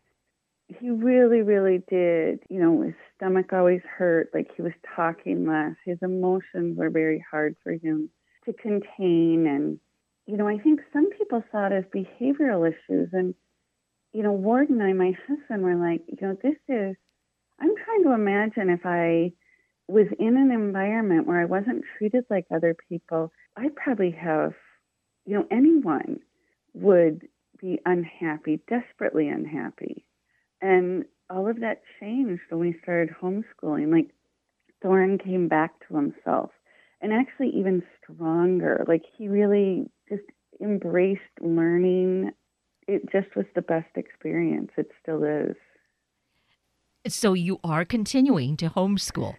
he 0.70 0.90
really, 0.92 1.42
really 1.42 1.84
did. 1.90 2.40
You 2.50 2.60
know, 2.62 2.82
his 2.84 2.94
stomach 3.16 3.52
always 3.52 3.82
hurt, 3.98 4.30
like 4.34 4.52
he 4.56 4.62
was 4.62 4.74
talking 4.96 5.48
less. 5.48 5.76
His 5.86 5.98
emotions 6.02 6.78
were 6.78 6.90
very 6.90 7.24
hard 7.30 7.56
for 7.64 7.74
him 7.74 8.10
to 8.46 8.54
contain. 8.54 9.48
And, 9.48 9.80
you 10.28 10.38
know, 10.38 10.48
I 10.48 10.60
think 10.60 10.82
some 10.94 11.10
people 11.18 11.44
saw 11.52 11.68
it 11.68 11.74
as 11.74 11.84
behavioral 11.86 12.68
issues. 12.68 13.10
And, 13.14 13.34
you 14.14 14.22
know, 14.22 14.32
Ward 14.32 14.70
and 14.70 14.82
I, 14.82 14.94
my 14.94 15.14
husband, 15.28 15.64
were 15.64 15.76
like, 15.76 16.02
you 16.08 16.18
know, 16.22 16.38
this 16.42 16.58
is, 16.68 16.96
I'm 17.60 17.76
trying 17.84 18.04
to 18.04 18.14
imagine 18.14 18.70
if 18.70 18.86
I 18.86 19.34
was 19.88 20.08
in 20.20 20.38
an 20.38 20.52
environment 20.52 21.26
where 21.26 21.42
I 21.42 21.46
wasn't 21.46 21.84
treated 21.98 22.26
like 22.30 22.46
other 22.54 22.76
people, 22.88 23.32
I'd 23.58 23.76
probably 23.76 24.12
have, 24.12 24.54
you 25.26 25.36
know, 25.36 25.48
anyone 25.50 26.20
would 26.76 27.28
be 27.60 27.80
unhappy, 27.86 28.62
desperately 28.70 29.28
unhappy. 29.28 30.06
And 30.62 31.06
all 31.30 31.48
of 31.48 31.60
that 31.60 31.82
changed 32.00 32.42
when 32.50 32.60
we 32.60 32.80
started 32.82 33.16
homeschooling. 33.22 33.92
Like 33.92 34.10
Thorin 34.84 35.24
came 35.24 35.48
back 35.48 35.88
to 35.88 35.96
himself 35.96 36.52
and 37.02 37.14
actually 37.14 37.50
even 37.50 37.84
stronger. 38.02 38.84
Like 38.88 39.04
he 39.18 39.28
really 39.28 39.90
just 40.10 40.24
embraced 40.62 41.22
learning. 41.40 42.32
It 42.88 43.04
just 43.12 43.36
was 43.36 43.46
the 43.56 43.62
best 43.62 43.96
experience. 43.96 44.72
It 44.78 44.90
still 45.02 45.24
is. 45.24 45.56
So 47.08 47.34
you 47.34 47.60
are 47.64 47.86
continuing 47.86 48.58
to 48.58 48.70
homeschool. 48.70 49.36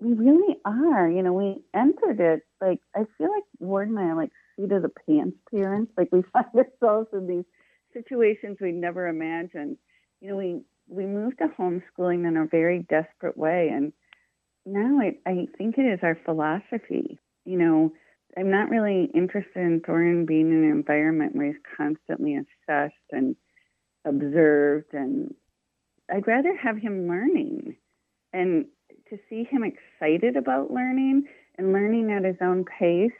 We 0.00 0.12
really 0.12 0.56
are. 0.64 1.08
You 1.08 1.22
know, 1.22 1.32
we 1.32 1.62
entered 1.74 2.20
it 2.20 2.42
like 2.60 2.80
I 2.94 3.04
feel 3.18 3.32
like 3.32 3.44
Ward 3.58 3.88
and 3.88 3.98
I 3.98 4.02
are 4.04 4.16
like 4.16 4.30
seat 4.56 4.70
of 4.72 4.82
the 4.82 4.90
pants 5.06 5.38
parents. 5.50 5.92
Like 5.96 6.08
we 6.12 6.22
find 6.32 6.46
ourselves 6.54 7.08
in 7.12 7.26
these 7.26 7.44
situations 7.92 8.58
we 8.60 8.72
never 8.72 9.08
imagined 9.08 9.78
you 10.20 10.30
know, 10.30 10.36
we 10.36 10.60
we 10.88 11.04
moved 11.04 11.38
to 11.38 11.48
homeschooling 11.58 12.26
in 12.26 12.36
a 12.36 12.46
very 12.46 12.86
desperate 12.88 13.36
way, 13.36 13.70
and 13.72 13.92
now 14.64 15.00
I, 15.00 15.16
I 15.28 15.46
think 15.58 15.78
it 15.78 15.82
is 15.82 16.00
our 16.02 16.18
philosophy. 16.24 17.18
You 17.44 17.58
know, 17.58 17.92
I'm 18.36 18.50
not 18.50 18.70
really 18.70 19.10
interested 19.14 19.56
in 19.60 19.80
Thorin 19.80 20.26
being 20.26 20.48
in 20.50 20.64
an 20.64 20.70
environment 20.70 21.34
where 21.34 21.46
he's 21.46 21.56
constantly 21.76 22.36
assessed 22.36 22.94
and 23.10 23.36
observed, 24.04 24.92
and 24.92 25.34
I'd 26.10 26.26
rather 26.26 26.56
have 26.56 26.78
him 26.78 27.08
learning 27.08 27.76
and 28.32 28.66
to 29.10 29.18
see 29.28 29.44
him 29.44 29.64
excited 29.64 30.36
about 30.36 30.70
learning 30.70 31.24
and 31.58 31.72
learning 31.72 32.10
at 32.10 32.24
his 32.24 32.36
own 32.40 32.64
pace. 32.64 33.12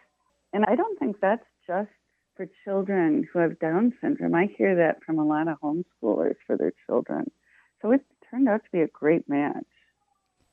And 0.53 0.65
I 0.69 0.75
don't 0.75 0.99
think 0.99 1.17
that's 1.21 1.45
just 1.67 1.89
for 2.37 2.49
children 2.65 3.27
who 3.33 3.39
have 3.39 3.59
Down 3.59 3.93
syndrome. 4.01 4.35
I 4.35 4.49
hear 4.57 4.77
that 4.77 5.03
from 5.05 5.19
a 5.19 5.25
lot 5.25 5.49
of 5.49 5.59
homeschoolers 5.61 6.37
for 6.47 6.57
their 6.57 6.73
children. 6.87 7.31
So 7.83 7.93
it 7.93 8.03
turned 8.31 8.49
out 8.49 8.65
to 8.65 8.71
be 8.73 8.81
a 8.81 8.89
great 8.89 9.29
match. 9.29 9.65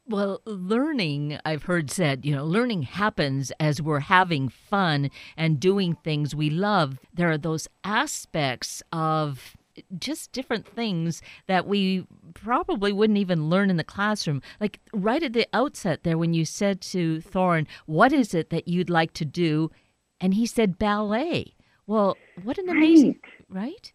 Well, 0.05 0.41
learning, 0.45 1.39
I've 1.45 1.63
heard 1.63 1.89
said, 1.89 2.25
you 2.25 2.35
know, 2.35 2.43
learning 2.43 2.83
happens 2.83 3.53
as 3.59 3.81
we're 3.81 4.01
having 4.01 4.49
fun 4.49 5.09
and 5.37 5.61
doing 5.61 5.95
things 5.95 6.35
we 6.35 6.49
love. 6.49 6.99
There 7.13 7.31
are 7.31 7.37
those 7.37 7.69
aspects 7.85 8.83
of 8.91 9.55
just 9.97 10.33
different 10.33 10.67
things 10.67 11.21
that 11.47 11.65
we 11.65 12.05
probably 12.33 12.91
wouldn't 12.91 13.17
even 13.17 13.49
learn 13.49 13.69
in 13.69 13.77
the 13.77 13.83
classroom. 13.83 14.41
Like 14.59 14.81
right 14.91 15.23
at 15.23 15.33
the 15.33 15.47
outset 15.53 16.03
there, 16.03 16.17
when 16.17 16.33
you 16.33 16.43
said 16.43 16.81
to 16.81 17.21
Thorin, 17.21 17.65
What 17.85 18.11
is 18.11 18.33
it 18.33 18.49
that 18.49 18.67
you'd 18.67 18.89
like 18.89 19.13
to 19.13 19.25
do? 19.25 19.71
And 20.19 20.33
he 20.33 20.45
said 20.45 20.77
ballet. 20.77 21.55
Well, 21.87 22.17
what 22.43 22.57
an 22.57 22.69
amazing, 22.69 23.19
right? 23.49 23.63
right? 23.63 23.93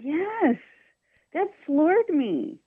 Yes, 0.00 0.56
that 1.34 1.48
floored 1.66 2.08
me. 2.08 2.58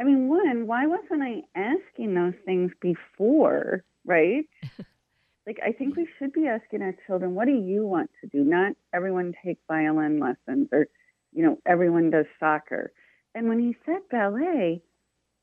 I 0.00 0.04
mean, 0.04 0.28
one, 0.28 0.66
why 0.66 0.86
wasn't 0.86 1.22
I 1.22 1.42
asking 1.54 2.14
those 2.14 2.34
things 2.44 2.72
before, 2.80 3.84
right? 4.04 4.44
like, 5.46 5.60
I 5.64 5.70
think 5.72 5.96
we 5.96 6.08
should 6.18 6.32
be 6.32 6.46
asking 6.46 6.82
our 6.82 6.96
children, 7.06 7.34
what 7.34 7.46
do 7.46 7.52
you 7.52 7.86
want 7.86 8.10
to 8.20 8.26
do? 8.26 8.42
Not 8.42 8.72
everyone 8.92 9.34
take 9.44 9.58
violin 9.68 10.18
lessons 10.18 10.68
or, 10.72 10.88
you 11.32 11.44
know, 11.44 11.58
everyone 11.64 12.10
does 12.10 12.26
soccer. 12.40 12.92
And 13.36 13.48
when 13.48 13.60
he 13.60 13.76
said 13.86 14.00
ballet, 14.10 14.82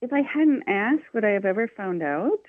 if 0.02 0.12
I 0.12 0.22
hadn't 0.22 0.64
asked, 0.68 1.14
would 1.14 1.24
I 1.24 1.32
have 1.32 1.46
ever 1.46 1.68
found 1.68 2.04
out? 2.04 2.40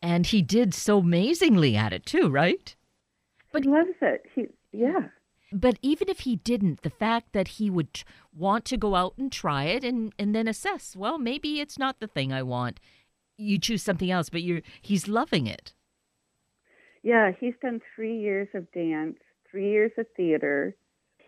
And 0.00 0.26
he 0.26 0.42
did 0.42 0.74
so 0.74 0.98
amazingly 0.98 1.76
at 1.76 1.92
it 1.92 2.04
too, 2.06 2.28
right? 2.28 2.74
But 3.52 3.64
he 3.64 3.70
loves 3.70 3.90
it. 4.00 4.22
He, 4.34 4.46
yeah. 4.72 5.08
But 5.52 5.78
even 5.82 6.08
if 6.08 6.20
he 6.20 6.36
didn't, 6.36 6.82
the 6.82 6.90
fact 6.90 7.32
that 7.32 7.48
he 7.48 7.68
would 7.68 8.02
want 8.34 8.64
to 8.66 8.78
go 8.78 8.94
out 8.94 9.14
and 9.18 9.30
try 9.30 9.64
it 9.64 9.84
and, 9.84 10.14
and 10.18 10.34
then 10.34 10.48
assess, 10.48 10.96
well, 10.96 11.18
maybe 11.18 11.60
it's 11.60 11.78
not 11.78 12.00
the 12.00 12.06
thing 12.06 12.32
I 12.32 12.42
want. 12.42 12.80
You 13.36 13.58
choose 13.58 13.82
something 13.82 14.10
else, 14.10 14.30
but 14.30 14.42
you're 14.42 14.62
he's 14.80 15.08
loving 15.08 15.46
it. 15.46 15.74
Yeah, 17.02 17.32
he's 17.38 17.54
done 17.60 17.80
three 17.94 18.18
years 18.18 18.48
of 18.54 18.70
dance, 18.72 19.18
three 19.50 19.70
years 19.70 19.92
of 19.98 20.06
theater. 20.16 20.74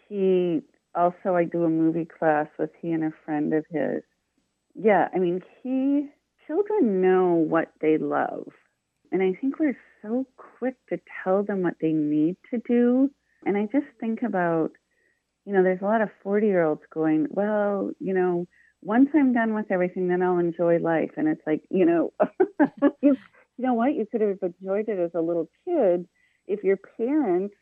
He 0.09 0.63
also 0.95 1.35
I 1.35 1.45
do 1.45 1.65
a 1.65 1.71
movie 1.71 2.07
class 2.07 2.47
with 2.59 2.71
he 2.81 2.93
and 2.93 3.05
a 3.05 3.13
friend 3.25 3.53
of 3.53 3.65
his. 3.71 4.03
Yeah, 4.75 5.09
I 5.15 5.19
mean 5.19 5.43
he 5.63 6.09
children 6.47 7.01
know 7.01 7.35
what 7.35 7.73
they 7.81 7.99
love. 7.99 8.49
And 9.15 9.23
I 9.23 9.33
think 9.41 9.61
we're 9.61 9.79
so 10.03 10.27
quick 10.59 10.75
to 10.89 10.99
tell 11.23 11.45
them 11.45 11.63
what 11.63 11.77
they 11.81 11.93
need 11.93 12.37
to 12.51 12.61
do. 12.67 13.09
And 13.47 13.57
I 13.57 13.69
just 13.71 13.87
think 14.01 14.25
about, 14.25 14.73
you 15.45 15.53
know, 15.53 15.63
there's 15.63 15.81
a 15.81 15.85
lot 15.85 16.03
of 16.03 16.09
40 16.25 16.49
year 16.49 16.65
olds 16.65 16.83
going, 16.93 17.29
well, 17.31 17.93
you 18.01 18.13
know, 18.13 18.49
once 18.83 19.11
I'm 19.15 19.33
done 19.33 19.55
with 19.55 19.71
everything, 19.71 20.09
then 20.09 20.21
I'll 20.21 20.39
enjoy 20.39 20.79
life. 20.79 21.13
And 21.17 21.29
it's 21.29 21.47
like, 21.47 21.63
you 21.71 21.87
know, 21.87 22.13
you, 23.01 23.17
you 23.57 23.65
know 23.65 23.75
what? 23.75 23.95
You 23.95 24.05
could 24.11 24.21
have 24.21 24.39
enjoyed 24.43 24.89
it 24.89 24.99
as 24.99 25.13
a 25.15 25.21
little 25.21 25.49
kid. 25.65 26.09
if 26.49 26.65
your 26.65 26.79
parents 26.97 27.55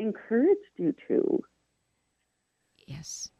encouraged 0.00 0.58
you 0.78 0.96
to. 1.06 1.44
Yes. 2.88 3.30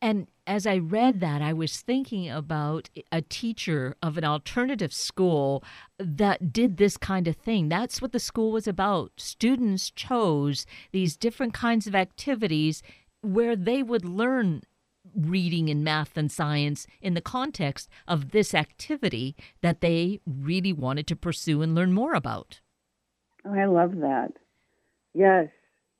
And 0.00 0.26
as 0.46 0.66
I 0.66 0.78
read 0.78 1.20
that, 1.20 1.42
I 1.42 1.52
was 1.52 1.80
thinking 1.80 2.28
about 2.30 2.90
a 3.10 3.22
teacher 3.22 3.96
of 4.02 4.18
an 4.18 4.24
alternative 4.24 4.92
school 4.92 5.64
that 5.98 6.52
did 6.52 6.76
this 6.76 6.96
kind 6.96 7.26
of 7.26 7.36
thing. 7.36 7.68
That's 7.68 8.02
what 8.02 8.12
the 8.12 8.20
school 8.20 8.52
was 8.52 8.68
about. 8.68 9.12
Students 9.16 9.90
chose 9.90 10.66
these 10.92 11.16
different 11.16 11.54
kinds 11.54 11.86
of 11.86 11.94
activities 11.94 12.82
where 13.22 13.56
they 13.56 13.82
would 13.82 14.04
learn 14.04 14.62
reading 15.14 15.70
and 15.70 15.82
math 15.82 16.16
and 16.16 16.30
science 16.30 16.86
in 17.00 17.14
the 17.14 17.20
context 17.20 17.88
of 18.06 18.30
this 18.32 18.54
activity 18.54 19.34
that 19.62 19.80
they 19.80 20.20
really 20.26 20.72
wanted 20.72 21.06
to 21.06 21.16
pursue 21.16 21.62
and 21.62 21.74
learn 21.74 21.92
more 21.92 22.14
about. 22.14 22.60
Oh, 23.44 23.54
I 23.54 23.64
love 23.66 23.96
that. 23.96 24.32
Yes, 25.14 25.48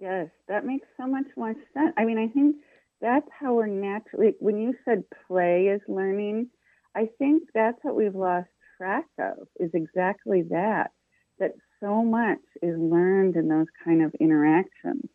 yes, 0.00 0.28
that 0.48 0.66
makes 0.66 0.86
so 0.96 1.06
much 1.06 1.26
more 1.36 1.54
sense. 1.72 1.94
I 1.96 2.04
mean, 2.04 2.18
I 2.18 2.28
think 2.28 2.56
that's 3.00 3.28
how 3.38 3.54
we're 3.54 3.66
naturally, 3.66 4.34
when 4.38 4.58
you 4.58 4.74
said 4.84 5.04
play 5.26 5.66
is 5.66 5.80
learning, 5.88 6.48
I 6.94 7.08
think 7.18 7.44
that's 7.54 7.78
what 7.82 7.96
we've 7.96 8.14
lost 8.14 8.48
track 8.76 9.06
of 9.18 9.48
is 9.58 9.70
exactly 9.74 10.42
that, 10.50 10.90
that 11.38 11.52
so 11.80 12.02
much 12.02 12.38
is 12.62 12.78
learned 12.78 13.36
in 13.36 13.48
those 13.48 13.66
kind 13.84 14.02
of 14.02 14.14
interactions. 14.20 15.08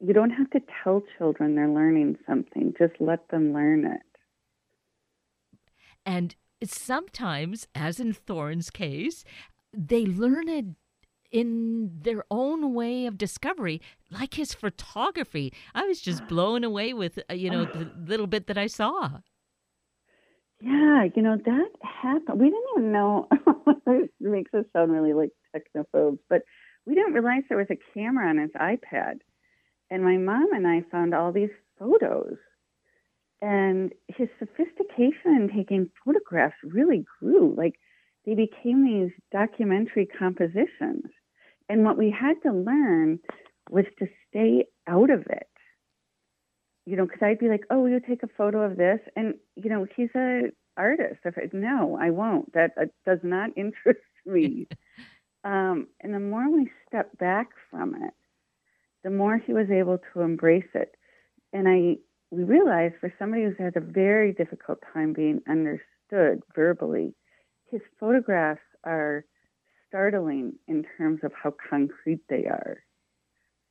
You 0.00 0.12
don't 0.12 0.30
have 0.30 0.50
to 0.50 0.60
tell 0.82 1.02
children 1.16 1.54
they're 1.54 1.68
learning 1.68 2.18
something, 2.26 2.74
just 2.78 2.94
let 3.00 3.28
them 3.28 3.54
learn 3.54 3.86
it. 3.86 4.02
And 6.04 6.34
sometimes, 6.62 7.66
as 7.74 7.98
in 7.98 8.12
Thorin's 8.12 8.70
case, 8.70 9.24
they 9.72 10.04
learn 10.04 10.48
it 10.48 10.66
in 11.34 11.90
their 12.02 12.24
own 12.30 12.74
way 12.74 13.06
of 13.06 13.18
discovery, 13.18 13.82
like 14.08 14.34
his 14.34 14.54
photography. 14.54 15.52
I 15.74 15.84
was 15.84 16.00
just 16.00 16.24
blown 16.28 16.62
away 16.62 16.94
with, 16.94 17.18
uh, 17.28 17.34
you 17.34 17.50
know, 17.50 17.64
the 17.64 17.90
little 18.06 18.28
bit 18.28 18.46
that 18.46 18.56
I 18.56 18.68
saw. 18.68 19.18
Yeah, 20.60 21.08
you 21.14 21.22
know, 21.22 21.36
that 21.36 21.70
happened. 21.82 22.40
We 22.40 22.46
didn't 22.46 22.64
even 22.76 22.92
know. 22.92 23.28
it 23.86 24.10
makes 24.20 24.54
us 24.54 24.64
sound 24.72 24.92
really 24.92 25.12
like 25.12 25.30
technophobes, 25.54 26.20
but 26.30 26.42
we 26.86 26.94
didn't 26.94 27.14
realize 27.14 27.42
there 27.48 27.58
was 27.58 27.66
a 27.70 27.80
camera 27.92 28.28
on 28.28 28.38
his 28.38 28.52
iPad. 28.52 29.18
And 29.90 30.04
my 30.04 30.16
mom 30.16 30.52
and 30.52 30.66
I 30.68 30.82
found 30.88 31.14
all 31.14 31.32
these 31.32 31.50
photos. 31.80 32.36
And 33.42 33.92
his 34.06 34.28
sophistication 34.38 35.34
in 35.34 35.50
taking 35.54 35.90
photographs 36.04 36.54
really 36.62 37.04
grew. 37.20 37.54
Like 37.56 37.74
they 38.24 38.34
became 38.34 38.84
these 38.84 39.12
documentary 39.32 40.06
compositions. 40.06 41.10
And 41.68 41.84
what 41.84 41.98
we 41.98 42.10
had 42.10 42.34
to 42.42 42.52
learn 42.52 43.20
was 43.70 43.84
to 43.98 44.06
stay 44.28 44.66
out 44.86 45.10
of 45.10 45.26
it. 45.30 45.48
You 46.86 46.96
know, 46.96 47.06
because 47.06 47.22
I'd 47.22 47.38
be 47.38 47.48
like, 47.48 47.64
"Oh, 47.70 47.80
will 47.80 47.90
you 47.90 48.00
take 48.00 48.22
a 48.22 48.28
photo 48.28 48.60
of 48.60 48.76
this?" 48.76 49.00
And 49.16 49.34
you 49.56 49.70
know, 49.70 49.86
he's 49.96 50.10
a 50.14 50.50
artist. 50.76 51.20
If 51.24 51.36
I, 51.38 51.48
no, 51.52 51.98
I 52.00 52.10
won't. 52.10 52.52
That 52.52 52.72
uh, 52.80 52.86
does 53.06 53.20
not 53.22 53.50
interest 53.56 54.00
me. 54.26 54.68
um, 55.44 55.88
and 56.00 56.14
the 56.14 56.20
more 56.20 56.50
we 56.50 56.70
stepped 56.86 57.18
back 57.18 57.48
from 57.70 57.94
it, 57.94 58.14
the 59.02 59.10
more 59.10 59.38
he 59.38 59.52
was 59.52 59.70
able 59.70 59.98
to 60.12 60.20
embrace 60.20 60.68
it. 60.74 60.94
And 61.52 61.68
I, 61.68 61.96
we 62.30 62.42
realized 62.42 62.94
for 63.00 63.12
somebody 63.18 63.44
who's 63.44 63.58
had 63.58 63.76
a 63.76 63.80
very 63.80 64.32
difficult 64.32 64.78
time 64.92 65.12
being 65.12 65.40
understood 65.48 66.42
verbally, 66.54 67.14
his 67.70 67.80
photographs 68.00 68.60
are 68.84 69.24
startling 69.94 70.54
in 70.66 70.84
terms 70.98 71.20
of 71.22 71.32
how 71.40 71.54
concrete 71.70 72.20
they 72.28 72.46
are. 72.46 72.78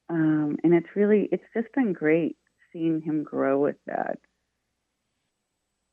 Um, 0.09 0.55
and 0.63 0.73
it's 0.73 0.87
really, 0.95 1.27
it's 1.33 1.43
just 1.53 1.67
been 1.75 1.91
great 1.91 2.37
seeing 2.71 3.01
him 3.01 3.23
grow 3.23 3.59
with 3.59 3.75
that. 3.87 4.19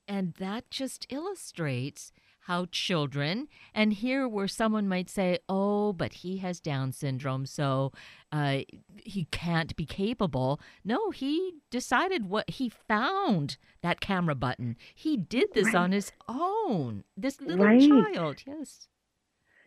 And 0.06 0.34
that 0.38 0.70
just 0.70 1.06
illustrates 1.10 2.12
how 2.44 2.66
children, 2.70 3.48
and 3.74 3.92
here 3.92 4.26
where 4.28 4.48
someone 4.48 4.88
might 4.88 5.10
say, 5.10 5.38
oh, 5.48 5.92
but 5.92 6.14
he 6.14 6.38
has 6.38 6.60
Down 6.60 6.92
syndrome, 6.92 7.44
so 7.46 7.92
uh, 8.32 8.60
he 9.04 9.26
can't 9.30 9.74
be 9.76 9.84
capable. 9.84 10.60
No, 10.84 11.10
he 11.10 11.54
decided 11.70 12.28
what 12.28 12.50
he 12.50 12.68
found 12.68 13.56
that 13.82 14.00
camera 14.00 14.34
button. 14.34 14.76
He 14.94 15.16
did 15.16 15.54
this 15.54 15.66
right. 15.66 15.76
on 15.76 15.92
his 15.92 16.12
own. 16.28 17.04
This 17.16 17.40
little 17.40 17.66
right. 17.66 17.80
child, 17.80 18.42
yes. 18.46 18.88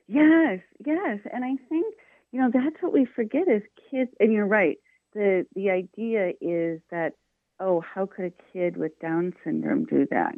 Yes, 0.07 0.59
yes. 0.85 1.19
And 1.31 1.43
I 1.43 1.55
think, 1.69 1.95
you 2.31 2.41
know, 2.41 2.51
that's 2.53 2.81
what 2.81 2.93
we 2.93 3.05
forget 3.05 3.47
as 3.47 3.61
kids. 3.89 4.11
And 4.19 4.33
you're 4.33 4.47
right. 4.47 4.77
The, 5.13 5.45
the 5.55 5.69
idea 5.69 6.33
is 6.41 6.81
that, 6.91 7.13
oh, 7.59 7.81
how 7.81 8.05
could 8.05 8.25
a 8.25 8.51
kid 8.51 8.77
with 8.77 8.99
Down 8.99 9.33
syndrome 9.43 9.85
do 9.85 10.07
that? 10.11 10.35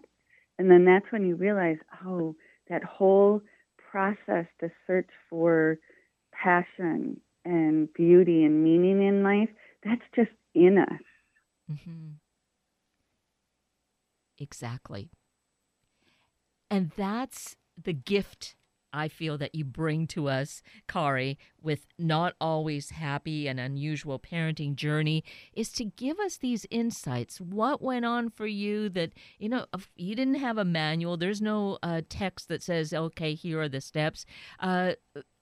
And 0.59 0.69
then 0.69 0.85
that's 0.85 1.11
when 1.11 1.25
you 1.27 1.35
realize, 1.35 1.77
oh, 2.05 2.35
that 2.69 2.83
whole 2.83 3.41
process 3.91 4.45
to 4.59 4.69
search 4.85 5.09
for 5.29 5.77
passion 6.31 7.19
and 7.43 7.91
beauty 7.93 8.43
and 8.43 8.63
meaning 8.63 9.05
in 9.05 9.23
life, 9.23 9.49
that's 9.83 10.01
just 10.15 10.31
in 10.53 10.77
us. 10.77 11.01
Mm-hmm. 11.71 12.13
Exactly. 14.37 15.09
And 16.69 16.91
that's 16.97 17.55
the 17.81 17.93
gift 17.93 18.55
I 18.95 19.07
feel 19.07 19.37
that 19.37 19.53
you 19.53 19.65
bring 19.65 20.07
to 20.07 20.29
us, 20.29 20.61
Kari, 20.87 21.37
with 21.61 21.85
not 21.99 22.33
always 22.39 22.91
happy 22.91 23.47
and 23.47 23.59
unusual 23.59 24.19
parenting 24.19 24.75
journey, 24.75 25.23
is 25.53 25.71
to 25.73 25.85
give 25.85 26.19
us 26.19 26.37
these 26.37 26.65
insights. 26.71 27.41
What 27.41 27.81
went 27.81 28.05
on 28.05 28.29
for 28.29 28.47
you 28.47 28.89
that, 28.89 29.11
you 29.37 29.49
know, 29.49 29.65
you 29.95 30.15
didn't 30.15 30.35
have 30.35 30.57
a 30.57 30.65
manual, 30.65 31.17
there's 31.17 31.41
no 31.41 31.77
uh, 31.83 32.01
text 32.07 32.47
that 32.47 32.63
says, 32.63 32.93
okay, 32.93 33.33
here 33.33 33.61
are 33.61 33.69
the 33.69 33.81
steps. 33.81 34.25
Uh, 34.59 34.93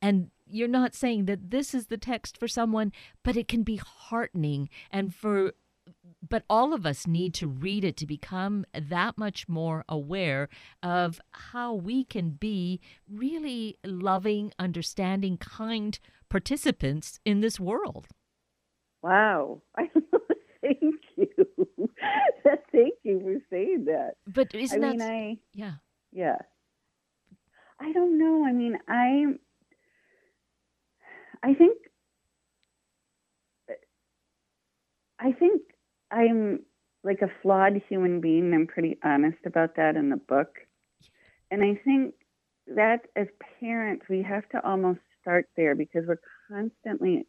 and 0.02 0.32
you're 0.46 0.68
not 0.68 0.96
saying 0.96 1.26
that 1.26 1.52
this 1.52 1.74
is 1.74 1.88
the 1.88 1.98
text 1.98 2.38
for 2.38 2.48
someone, 2.48 2.92
but 3.24 3.38
it 3.38 3.48
can 3.48 3.64
be 3.64 3.78
heartening. 3.78 4.70
And 4.92 5.14
for 5.14 5.54
but 6.34 6.46
all 6.50 6.74
of 6.74 6.84
us 6.84 7.06
need 7.06 7.32
to 7.32 7.48
read 7.48 7.84
it 7.84 7.96
to 7.96 8.08
become 8.08 8.66
that 8.74 9.20
much 9.20 9.48
more 9.48 9.86
aware 9.88 10.50
of 10.82 11.22
how 11.30 11.72
we 11.72 12.04
can 12.04 12.32
be 12.32 12.82
really 13.08 13.78
loving, 13.86 14.52
understanding, 14.58 15.38
kind 15.38 16.00
participants 16.30 17.20
in 17.24 17.42
this 17.42 17.60
world. 17.60 18.08
Wow. 19.04 19.62
Thank 19.78 20.96
you. 21.16 21.28
Thank 22.72 22.96
you 23.04 23.20
for 23.20 23.36
saying 23.52 23.86
that. 23.86 24.14
But 24.26 24.56
isn't 24.56 24.84
I 24.84 24.88
that 24.88 24.98
mean, 24.98 25.02
I 25.04 25.38
yeah. 25.54 25.74
Yeah. 26.12 26.38
I 27.80 27.92
don't 27.92 28.18
know. 28.18 28.44
I 28.44 28.54
mean, 28.54 28.80
I 28.88 29.26
I 31.44 31.54
think 31.54 31.78
I 35.20 35.32
think 35.34 35.62
I'm 36.14 36.60
like 37.04 37.22
a 37.22 37.32
flawed 37.42 37.82
human 37.90 38.22
being. 38.22 38.54
I'm 38.54 38.68
pretty 38.68 38.98
honest 39.04 39.40
about 39.46 39.76
that 39.76 39.96
in 39.96 40.10
the 40.10 40.18
book. 40.18 40.60
And 41.52 41.64
I 41.64 41.80
think 41.84 42.14
that 42.68 43.02
as 43.16 43.28
parents, 43.60 44.06
we 44.10 44.24
have 44.24 44.48
to 44.50 44.66
almost 44.66 45.00
start 45.22 45.48
there 45.58 45.76
because 45.76 46.04
we're 46.08 46.22
constantly 46.48 47.26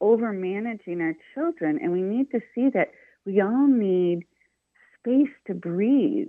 over 0.00 0.32
managing 0.32 1.00
our 1.00 1.14
children. 1.34 1.78
And 1.82 1.90
we 1.90 2.02
need 2.02 2.30
to 2.30 2.40
see 2.54 2.68
that 2.74 2.92
we 3.24 3.40
all 3.40 3.66
need 3.66 4.24
space 4.98 5.34
to 5.46 5.54
breathe. 5.54 6.28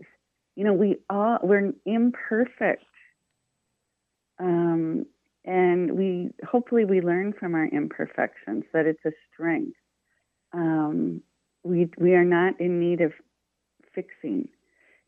You 0.56 0.66
know, 0.66 0.74
we 0.74 0.98
all, 1.10 1.40
we're 1.44 1.74
imperfect. 1.86 2.84
Um, 4.40 5.06
and 5.46 5.92
we 5.92 6.30
hopefully 6.50 6.86
we 6.86 7.02
learn 7.02 7.34
from 7.40 7.56
our 7.56 7.68
imperfections 7.68 8.64
that 8.74 8.86
it's 8.86 9.04
a 9.06 9.12
strength. 9.32 9.78
Um, 10.54 11.22
we 11.64 11.90
we 11.98 12.14
are 12.14 12.26
not 12.26 12.60
in 12.60 12.80
need 12.80 13.02
of 13.02 13.14
fixing, 13.94 14.48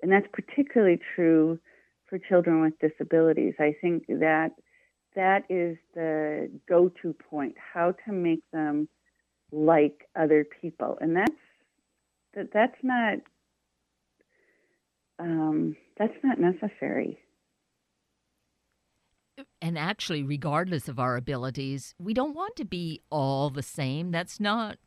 and 0.02 0.12
that's 0.12 0.28
particularly 0.34 1.00
true 1.16 1.60
for 2.08 2.20
children 2.20 2.62
with 2.62 2.74
disabilities. 2.80 3.54
I 3.60 3.76
think 3.82 4.08
that 4.08 4.52
that 5.16 5.44
is 5.50 5.78
the 5.94 6.50
go-to 6.68 7.14
point: 7.14 7.56
how 7.74 7.94
to 8.06 8.12
make 8.12 8.44
them 8.52 8.88
like 9.52 10.08
other 10.16 10.46
people, 10.62 10.98
and 11.02 11.16
that's 11.16 11.32
that 12.36 12.48
that's 12.54 12.78
not 12.84 13.20
um, 15.20 15.76
that's 15.98 16.18
not 16.24 16.40
necessary. 16.40 17.20
And 19.62 19.78
actually, 19.78 20.24
regardless 20.24 20.88
of 20.88 21.00
our 21.00 21.16
abilities, 21.16 21.96
we 22.00 22.14
don't 22.14 22.36
want 22.36 22.56
to 22.58 22.66
be 22.66 23.02
all 23.10 23.50
the 23.50 23.64
same. 23.64 24.12
That's 24.12 24.40
not 24.40 24.78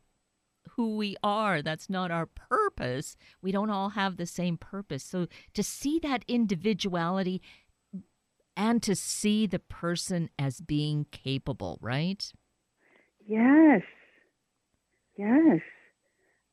who 0.75 0.97
we 0.97 1.15
are. 1.23 1.61
That's 1.61 1.89
not 1.89 2.11
our 2.11 2.25
purpose. 2.25 3.15
We 3.41 3.51
don't 3.51 3.69
all 3.69 3.89
have 3.89 4.17
the 4.17 4.25
same 4.25 4.57
purpose. 4.57 5.03
So 5.03 5.27
to 5.53 5.63
see 5.63 5.99
that 5.99 6.25
individuality 6.27 7.41
and 8.57 8.81
to 8.83 8.95
see 8.95 9.47
the 9.47 9.59
person 9.59 10.29
as 10.39 10.61
being 10.61 11.05
capable, 11.11 11.77
right? 11.81 12.31
Yes. 13.27 13.81
Yes. 15.17 15.61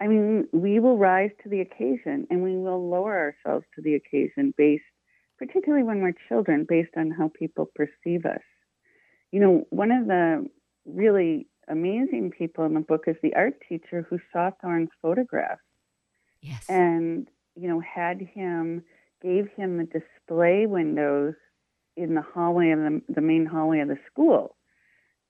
I 0.01 0.09
mean, 0.09 0.49
we 0.53 0.81
will 0.81 0.99
rise 0.99 1.31
to 1.43 1.49
the 1.49 1.61
occasion 1.61 2.27
and 2.31 2.43
we 2.43 2.57
will 2.57 2.89
lower 2.91 3.35
ourselves 3.45 3.65
to 3.77 3.83
the 3.83 3.95
occasion 3.95 4.53
based, 4.57 4.83
particularly 5.39 5.85
when 5.85 6.01
we're 6.01 6.15
children, 6.29 6.67
based 6.69 6.93
on 6.97 7.11
how 7.11 7.31
people 7.39 7.71
perceive 7.75 8.25
us. 8.25 8.43
You 9.31 9.41
know, 9.41 9.67
one 9.71 9.93
of 9.93 10.07
the 10.07 10.47
really 10.85 11.47
amazing 11.69 12.33
people 12.37 12.65
in 12.65 12.75
the 12.75 12.81
book 12.81 13.05
is 13.07 13.17
the 13.23 13.35
art 13.35 13.55
teacher 13.69 14.07
who 14.09 14.19
saw 14.33 14.51
Thorin's 14.63 14.91
photographs. 15.01 15.63
Yes. 16.41 16.65
And, 16.69 17.29
you 17.55 17.69
know, 17.69 17.81
had 17.81 18.21
him, 18.21 18.83
gave 19.23 19.49
him 19.57 19.79
the 19.79 19.85
display 19.85 20.67
windows 20.67 21.35
in 21.97 22.15
the 22.15 22.23
hallway 22.23 22.71
of 22.71 22.79
the, 22.79 23.03
the 23.09 23.21
main 23.21 23.47
hallway 23.47 23.81
of 23.81 23.89
the 23.89 23.99
school 24.11 24.57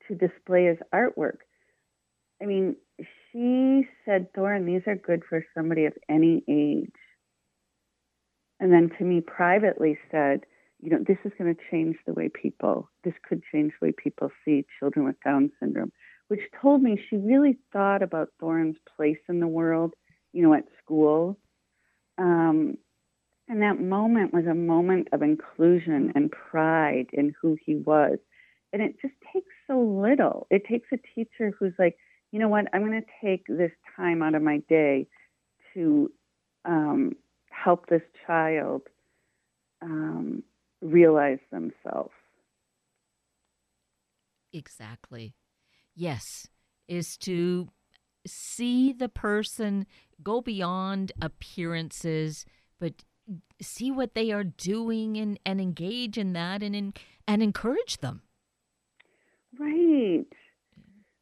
to 0.09 0.15
display 0.15 0.67
his 0.67 0.79
artwork. 0.95 1.39
I 2.43 2.47
mean, 2.47 2.77
she 3.31 3.89
said, 4.05 4.33
Thorne, 4.35 4.67
these 4.67 4.83
are 4.87 4.97
good 4.97 5.23
for 5.29 5.45
somebody 5.57 5.87
of 5.87 5.93
any 6.09 6.43
age. 6.49 6.91
And 8.59 8.73
then 8.73 8.91
to 8.99 9.05
me 9.05 9.21
privately 9.21 9.99
said, 10.11 10.41
you 10.81 10.91
know, 10.91 10.99
this 11.07 11.19
is 11.25 11.33
going 11.39 11.55
to 11.55 11.61
change 11.71 11.97
the 12.07 12.13
way 12.13 12.29
people, 12.29 12.91
this 13.05 13.15
could 13.29 13.43
change 13.53 13.73
the 13.81 13.87
way 13.87 13.93
people 13.93 14.31
see 14.45 14.67
children 14.79 15.05
with 15.05 15.17
Down 15.25 15.51
syndrome, 15.61 15.93
which 16.29 16.41
told 16.61 16.83
me 16.83 17.03
she 17.09 17.17
really 17.17 17.59
thought 17.73 18.03
about 18.03 18.31
Thorin's 18.41 18.77
place 18.97 19.19
in 19.29 19.41
the 19.41 19.47
world, 19.47 19.95
you 20.33 20.43
know, 20.43 20.55
at 20.55 20.65
school. 20.83 21.39
Um, 22.19 22.79
and 23.49 23.63
that 23.63 23.81
moment 23.81 24.33
was 24.33 24.47
a 24.47 24.55
moment 24.55 25.09
of 25.13 25.23
inclusion 25.23 26.13
and 26.15 26.31
pride 26.31 27.09
in 27.13 27.35
who 27.41 27.57
he 27.65 27.77
was. 27.77 28.19
And 28.73 28.81
it 28.81 29.01
just 29.03 29.15
takes 29.33 29.51
so 29.67 29.79
little. 29.79 30.47
It 30.51 30.65
takes 30.67 30.89
a 30.93 30.99
teacher 31.15 31.55
who's 31.59 31.75
like, 31.79 31.97
you 32.31 32.39
know 32.39 32.49
what, 32.49 32.67
I'm 32.73 32.87
going 32.87 33.03
to 33.03 33.07
take 33.23 33.45
this 33.47 33.73
time 33.95 34.23
out 34.23 34.35
of 34.35 34.43
my 34.43 34.63
day 34.69 35.07
to 35.75 36.11
um, 36.65 37.13
help 37.51 37.89
this 37.89 38.03
child 38.27 38.83
um, 39.83 40.43
realize 40.81 41.41
themselves. 41.51 42.13
Exactly. 44.53 45.35
Yes, 45.95 46.49
is 46.89 47.17
to 47.19 47.69
see 48.27 48.93
the 48.93 49.09
person 49.09 49.87
go 50.23 50.41
beyond 50.41 51.13
appearances, 51.21 52.45
but 52.79 53.05
see 53.61 53.91
what 53.91 54.15
they 54.15 54.33
are 54.33 54.45
doing 54.45 55.17
and, 55.17 55.39
and 55.45 55.61
engage 55.61 56.19
in 56.19 56.33
that 56.33 56.63
and 56.63 56.75
in, 56.75 56.95
and 57.27 57.43
encourage 57.43 57.99
them. 57.99 58.23
Right. 59.59 60.27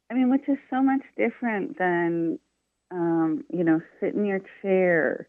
I 0.09 0.13
mean, 0.13 0.29
which 0.29 0.47
is 0.47 0.57
so 0.69 0.81
much 0.81 1.01
different 1.17 1.77
than, 1.77 2.39
um, 2.91 3.43
you 3.51 3.63
know, 3.63 3.81
sit 3.99 4.13
in 4.13 4.25
your 4.25 4.41
chair, 4.61 5.27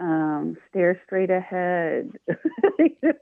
um, 0.00 0.56
stare 0.68 1.00
straight 1.04 1.30
ahead, 1.30 2.12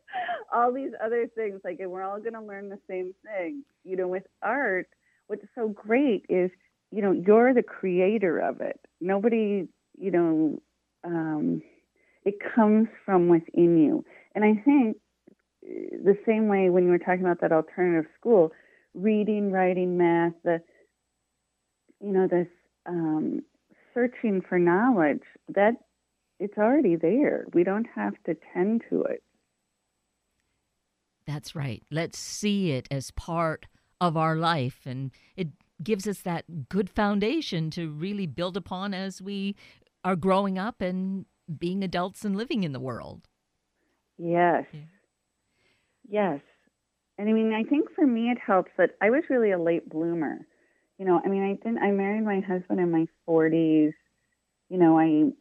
all 0.53 0.73
these 0.73 0.93
other 1.03 1.29
things. 1.35 1.61
Like, 1.65 1.81
and 1.81 1.91
we're 1.91 2.03
all 2.03 2.21
going 2.21 2.35
to 2.35 2.43
learn 2.43 2.69
the 2.69 2.79
same 2.89 3.15
thing. 3.25 3.65
You 3.85 3.97
know, 3.97 4.09
with 4.09 4.25
art, 4.43 4.89
what's 5.33 5.47
so 5.55 5.69
great 5.69 6.27
is, 6.29 6.51
you 6.91 7.01
know, 7.01 7.11
you're 7.11 7.55
the 7.55 7.63
creator 7.63 8.39
of 8.39 8.61
it. 8.61 8.79
Nobody, 9.01 9.67
you 9.99 10.11
know, 10.11 10.61
um, 11.05 11.63
it 12.27 12.35
comes 12.55 12.89
from 13.07 13.29
within 13.29 13.79
you. 13.79 14.05
And 14.35 14.45
I 14.45 14.63
think 14.63 14.99
uh, 15.65 15.97
the 16.05 16.19
same 16.27 16.49
way 16.49 16.69
when 16.69 16.85
you 16.85 16.91
were 16.91 16.99
talking 16.99 17.23
about 17.23 17.41
that 17.41 17.51
alternative 17.51 18.11
school, 18.21 18.53
reading, 18.93 19.51
writing, 19.51 19.97
math, 19.97 20.35
the 20.45 20.61
you 22.03 22.13
know, 22.13 22.29
this 22.29 22.49
um, 22.85 23.41
searching 23.95 24.43
for 24.47 24.59
knowledge, 24.59 25.23
that 25.49 25.77
it's 26.41 26.59
already 26.59 26.97
there. 26.97 27.47
We 27.55 27.65
don't 27.65 27.87
have 27.95 28.15
to 28.27 28.37
tend 28.53 28.83
to 28.91 29.05
it. 29.05 29.23
That's 31.27 31.55
right. 31.55 31.83
Let's 31.91 32.19
see 32.19 32.73
it 32.73 32.87
as 32.91 33.13
part 33.13 33.67
of 34.03 34.17
our 34.17 34.37
life. 34.37 34.81
And 34.85 35.11
it 35.37 35.49
gives 35.83 36.07
us 36.07 36.21
that 36.21 36.69
good 36.69 36.91
foundation 36.91 37.71
to 37.71 37.91
really 37.91 38.27
build 38.27 38.57
upon 38.57 38.93
as 38.93 39.23
we 39.23 39.57
are 40.05 40.17
growing 40.17 40.59
up 40.59 40.81
and 40.81 41.25
being 41.59 41.83
adults 41.83 42.25
and 42.25 42.37
living 42.37 42.63
in 42.65 42.73
the 42.73 42.81
world. 42.81 43.29
Yes. 44.19 44.67
Yeah. 44.73 44.81
Yes. 46.09 46.41
And 47.19 47.29
I 47.29 47.33
mean, 47.33 47.53
I 47.53 47.63
think 47.63 47.89
for 47.95 48.07
me, 48.07 48.31
it 48.31 48.39
helps 48.39 48.71
that 48.77 48.91
I 49.01 49.11
was 49.11 49.23
really 49.31 49.53
a 49.53 49.59
late 49.59 49.89
bloomer 49.89 50.47
you 51.03 51.09
know, 51.09 51.21
I 51.25 51.27
mean, 51.27 51.43
I 51.43 51.55
didn't. 51.55 51.83
I 51.83 51.91
married 51.91 52.25
my 52.25 52.39
husband 52.39 52.79
in 52.79 52.93
my 52.93 53.07
40s. 53.29 53.93
You 54.69 54.79
know, 54.79 54.97
I 54.97 55.33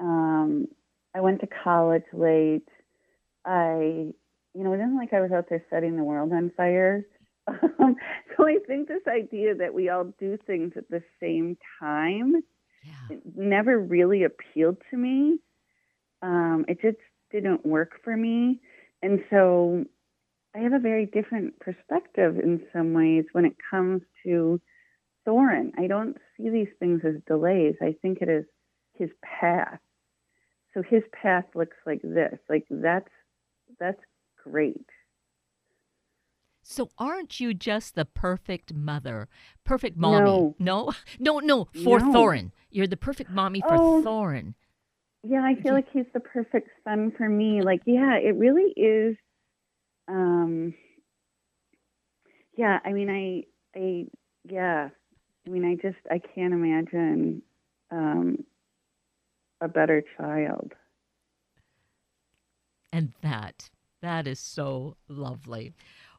um, 0.00 0.66
I 1.14 1.20
went 1.20 1.40
to 1.42 1.46
college 1.46 2.02
late. 2.12 2.66
I, 3.44 4.12
you 4.54 4.64
know, 4.64 4.72
it 4.72 4.78
isn't 4.78 4.96
like 4.96 5.12
I 5.12 5.20
was 5.20 5.30
out 5.30 5.46
there 5.48 5.64
setting 5.70 5.96
the 5.96 6.02
world 6.02 6.32
on 6.32 6.50
fire. 6.56 7.06
Um, 7.46 7.96
so 8.36 8.46
I 8.46 8.58
think 8.66 8.88
this 8.88 9.02
idea 9.08 9.54
that 9.54 9.74
we 9.74 9.88
all 9.88 10.12
do 10.18 10.38
things 10.46 10.72
at 10.76 10.88
the 10.90 11.02
same 11.20 11.56
time 11.80 12.42
yeah. 12.82 13.16
never 13.34 13.78
really 13.78 14.24
appealed 14.24 14.76
to 14.90 14.96
me. 14.96 15.38
Um, 16.22 16.64
it 16.68 16.80
just 16.80 16.98
didn't 17.30 17.66
work 17.66 18.00
for 18.02 18.16
me, 18.16 18.60
and 19.02 19.20
so 19.30 19.84
I 20.54 20.60
have 20.60 20.72
a 20.72 20.78
very 20.78 21.06
different 21.06 21.58
perspective 21.58 22.38
in 22.38 22.62
some 22.72 22.92
ways 22.92 23.24
when 23.32 23.44
it 23.44 23.56
comes 23.70 24.02
to 24.24 24.60
Thorin. 25.26 25.72
I 25.76 25.86
don't 25.86 26.16
see 26.36 26.48
these 26.48 26.68
things 26.78 27.02
as 27.04 27.16
delays. 27.26 27.74
I 27.82 27.96
think 28.00 28.18
it 28.20 28.28
is 28.28 28.44
his 28.94 29.10
path. 29.22 29.80
So 30.72 30.82
his 30.82 31.02
path 31.12 31.44
looks 31.54 31.76
like 31.86 32.02
this. 32.02 32.38
Like 32.48 32.66
that's 32.70 33.10
that's 33.80 34.00
great. 34.42 34.86
So 36.64 36.88
aren't 36.98 37.40
you 37.40 37.52
just 37.52 37.94
the 37.94 38.06
perfect 38.06 38.72
mother, 38.72 39.28
perfect 39.64 39.98
mommy? 39.98 40.24
No, 40.24 40.54
no, 40.58 40.92
no, 41.18 41.38
no 41.38 41.68
for 41.84 42.00
no. 42.00 42.12
Thorin. 42.12 42.50
You're 42.70 42.86
the 42.86 42.96
perfect 42.96 43.30
mommy 43.30 43.60
for 43.60 43.76
oh, 43.76 44.02
Thorin. 44.04 44.54
Yeah, 45.22 45.42
I 45.44 45.54
feel 45.54 45.74
like 45.74 45.86
he's 45.92 46.06
the 46.12 46.20
perfect 46.20 46.70
son 46.82 47.12
for 47.16 47.28
me. 47.28 47.62
Like, 47.62 47.82
yeah, 47.84 48.16
it 48.16 48.34
really 48.36 48.72
is. 48.76 49.16
Um, 50.08 50.74
yeah, 52.56 52.78
I 52.84 52.92
mean, 52.92 53.10
I, 53.10 53.78
I, 53.78 54.06
yeah, 54.44 54.88
I 55.46 55.50
mean, 55.50 55.64
I 55.64 55.74
just 55.76 55.98
I 56.10 56.18
can't 56.18 56.54
imagine 56.54 57.42
um, 57.90 58.44
a 59.60 59.68
better 59.68 60.02
child. 60.16 60.72
And 62.92 63.12
that 63.22 63.70
that 64.04 64.26
is 64.26 64.38
so 64.38 64.96
lovely. 65.08 65.72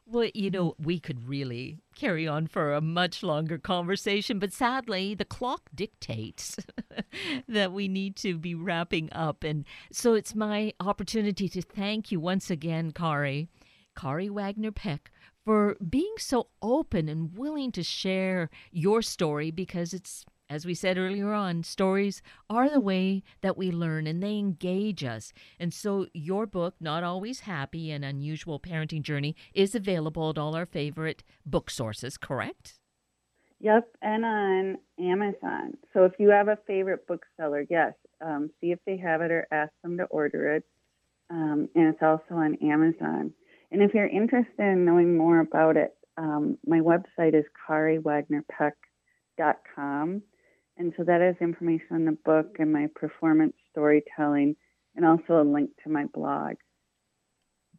Well, 0.08 0.30
you 0.34 0.50
know, 0.50 0.76
we 0.78 1.00
could 1.00 1.28
really 1.28 1.80
carry 1.96 2.28
on 2.28 2.46
for 2.46 2.72
a 2.72 2.80
much 2.80 3.24
longer 3.24 3.58
conversation, 3.58 4.38
but 4.38 4.52
sadly, 4.52 5.16
the 5.16 5.24
clock 5.24 5.62
dictates 5.74 6.56
that 7.48 7.72
we 7.72 7.88
need 7.88 8.14
to 8.18 8.38
be 8.38 8.54
wrapping 8.54 9.12
up. 9.12 9.42
And 9.42 9.64
so 9.90 10.14
it's 10.14 10.32
my 10.32 10.72
opportunity 10.78 11.48
to 11.48 11.60
thank 11.60 12.12
you 12.12 12.20
once 12.20 12.50
again, 12.50 12.92
Kari, 12.92 13.48
Kari 13.96 14.30
Wagner 14.30 14.70
Peck, 14.70 15.10
for 15.44 15.76
being 15.88 16.14
so 16.18 16.48
open 16.62 17.08
and 17.08 17.36
willing 17.36 17.72
to 17.72 17.82
share 17.82 18.48
your 18.70 19.02
story 19.02 19.50
because 19.50 19.92
it's 19.92 20.24
as 20.48 20.64
we 20.64 20.74
said 20.74 20.96
earlier 20.96 21.32
on, 21.32 21.64
stories 21.64 22.22
are 22.48 22.68
the 22.68 22.80
way 22.80 23.24
that 23.40 23.56
we 23.56 23.72
learn 23.72 24.06
and 24.06 24.22
they 24.22 24.38
engage 24.38 25.02
us. 25.02 25.32
And 25.58 25.74
so, 25.74 26.06
your 26.12 26.46
book, 26.46 26.76
Not 26.80 27.02
Always 27.02 27.40
Happy 27.40 27.90
An 27.90 28.04
Unusual 28.04 28.60
Parenting 28.60 29.02
Journey, 29.02 29.34
is 29.54 29.74
available 29.74 30.30
at 30.30 30.38
all 30.38 30.54
our 30.54 30.66
favorite 30.66 31.24
book 31.44 31.68
sources, 31.68 32.16
correct? 32.16 32.78
Yep, 33.58 33.88
and 34.02 34.24
on 34.24 34.78
Amazon. 35.00 35.76
So, 35.92 36.04
if 36.04 36.12
you 36.18 36.28
have 36.28 36.46
a 36.48 36.58
favorite 36.66 37.06
bookseller, 37.08 37.66
yes, 37.68 37.94
um, 38.24 38.50
see 38.60 38.70
if 38.70 38.78
they 38.86 38.98
have 38.98 39.22
it 39.22 39.32
or 39.32 39.48
ask 39.50 39.72
them 39.82 39.96
to 39.98 40.04
order 40.04 40.54
it. 40.54 40.62
Um, 41.28 41.68
and 41.74 41.88
it's 41.88 42.02
also 42.02 42.34
on 42.34 42.54
Amazon. 42.62 43.32
And 43.72 43.82
if 43.82 43.94
you're 43.94 44.06
interested 44.06 44.60
in 44.60 44.84
knowing 44.84 45.16
more 45.16 45.40
about 45.40 45.76
it, 45.76 45.96
um, 46.16 46.56
my 46.64 46.78
website 46.78 47.34
is 47.34 47.44
kariwagnerpeck.com. 47.68 50.22
And 50.78 50.92
so 50.96 51.04
that 51.04 51.20
has 51.20 51.36
information 51.40 51.86
on 51.92 52.04
the 52.04 52.18
book 52.24 52.56
and 52.58 52.72
my 52.72 52.88
performance 52.94 53.54
storytelling, 53.70 54.56
and 54.94 55.04
also 55.04 55.40
a 55.40 55.44
link 55.44 55.70
to 55.84 55.90
my 55.90 56.04
blog. 56.12 56.56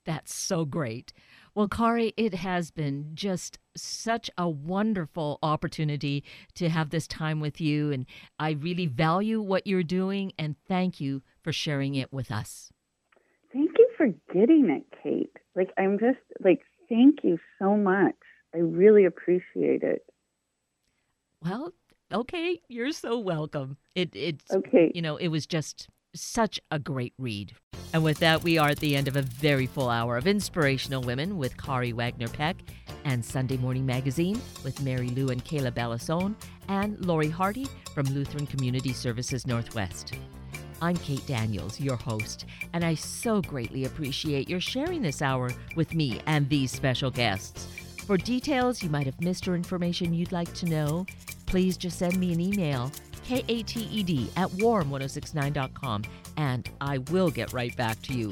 That's 0.06 0.34
so 0.34 0.66
great. 0.66 1.12
Well, 1.54 1.68
Kari, 1.68 2.14
it 2.16 2.36
has 2.36 2.72
been 2.72 3.12
just 3.14 3.60
such 3.76 4.30
a 4.38 4.48
wonderful 4.48 5.38
opportunity 5.44 6.24
to 6.56 6.70
have 6.70 6.92
this 6.92 7.08
time 7.08 7.40
with 7.40 7.60
you. 7.60 7.92
And 7.92 8.06
I 8.40 8.52
really 8.52 8.86
value 8.86 9.42
what 9.42 9.68
you're 9.68 9.84
doing, 9.84 10.32
and 10.38 10.56
thank 10.68 11.02
you 11.02 11.24
for 11.42 11.52
sharing 11.52 11.96
it 11.96 12.14
with 12.14 12.32
us. 12.32 12.72
Thank 13.52 13.72
you 13.78 13.90
for 13.98 14.08
getting 14.34 14.70
it, 14.70 14.84
Kate. 15.04 15.36
Like, 15.56 15.72
I'm 15.78 15.98
just 16.00 16.20
like, 16.44 16.62
thank 16.88 17.24
you 17.24 17.38
so 17.60 17.76
much. 17.76 18.16
I 18.54 18.60
really 18.60 19.06
appreciate 19.06 19.84
it. 19.84 20.06
Well, 21.44 21.74
okay, 22.12 22.62
you're 22.68 22.92
so 22.92 23.18
welcome. 23.20 23.78
It 23.96 24.10
it's 24.14 24.46
Okay. 24.52 24.92
you 24.94 25.02
know, 25.02 25.18
it 25.18 25.28
was 25.30 25.46
just 25.46 25.88
such 26.16 26.60
a 26.72 26.80
great 26.80 27.14
read. 27.18 27.54
And 27.94 28.04
with 28.04 28.20
that, 28.20 28.44
we 28.44 28.58
are 28.58 28.70
at 28.70 28.80
the 28.80 28.96
end 28.96 29.08
of 29.08 29.16
a 29.16 29.22
very 29.22 29.66
full 29.66 29.90
hour 29.90 30.18
of 30.18 30.28
Inspirational 30.28 31.02
Women 31.04 31.38
with 31.38 31.58
Kari 31.58 31.94
Wagner 31.94 32.28
Peck 32.28 32.58
and 33.06 33.24
Sunday 33.24 33.58
Morning 33.58 33.86
Magazine 33.86 34.42
with 34.64 34.82
Mary 34.82 35.10
Lou 35.10 35.30
and 35.30 35.44
Kayla 35.46 35.72
Bellasone 35.72 36.36
and 36.68 37.04
Lori 37.06 37.30
Hardy 37.30 37.68
from 37.94 38.06
Lutheran 38.08 38.48
Community 38.48 38.94
Services 38.94 39.46
Northwest. 39.48 40.14
I'm 40.82 40.98
Kate 40.98 41.26
Daniels, 41.26 41.80
your 41.80 41.96
host, 41.96 42.46
and 42.74 42.84
I 42.84 42.94
so 42.94 43.42
greatly 43.42 43.86
appreciate 43.86 44.50
your 44.50 44.60
sharing 44.60 45.02
this 45.02 45.22
hour 45.22 45.50
with 45.76 45.94
me 45.96 46.20
and 46.28 46.48
these 46.50 46.72
special 46.72 47.10
guests. 47.10 47.68
For 48.06 48.18
details 48.18 48.84
you 48.84 48.90
might 48.90 49.06
have 49.06 49.20
missed 49.22 49.48
or 49.48 49.56
information 49.56 50.14
you'd 50.14 50.32
like 50.32 50.54
to 50.56 50.66
know, 50.66 51.06
please 51.48 51.76
just 51.78 51.98
send 51.98 52.18
me 52.18 52.32
an 52.32 52.40
email 52.40 52.92
K-A-T-E-D 53.24 54.30
at 54.38 54.50
warm1069.com 54.52 56.04
and 56.38 56.70
I 56.80 57.00
will 57.00 57.30
get 57.30 57.52
right 57.52 57.76
back 57.76 58.02
to 58.04 58.14
you. 58.14 58.32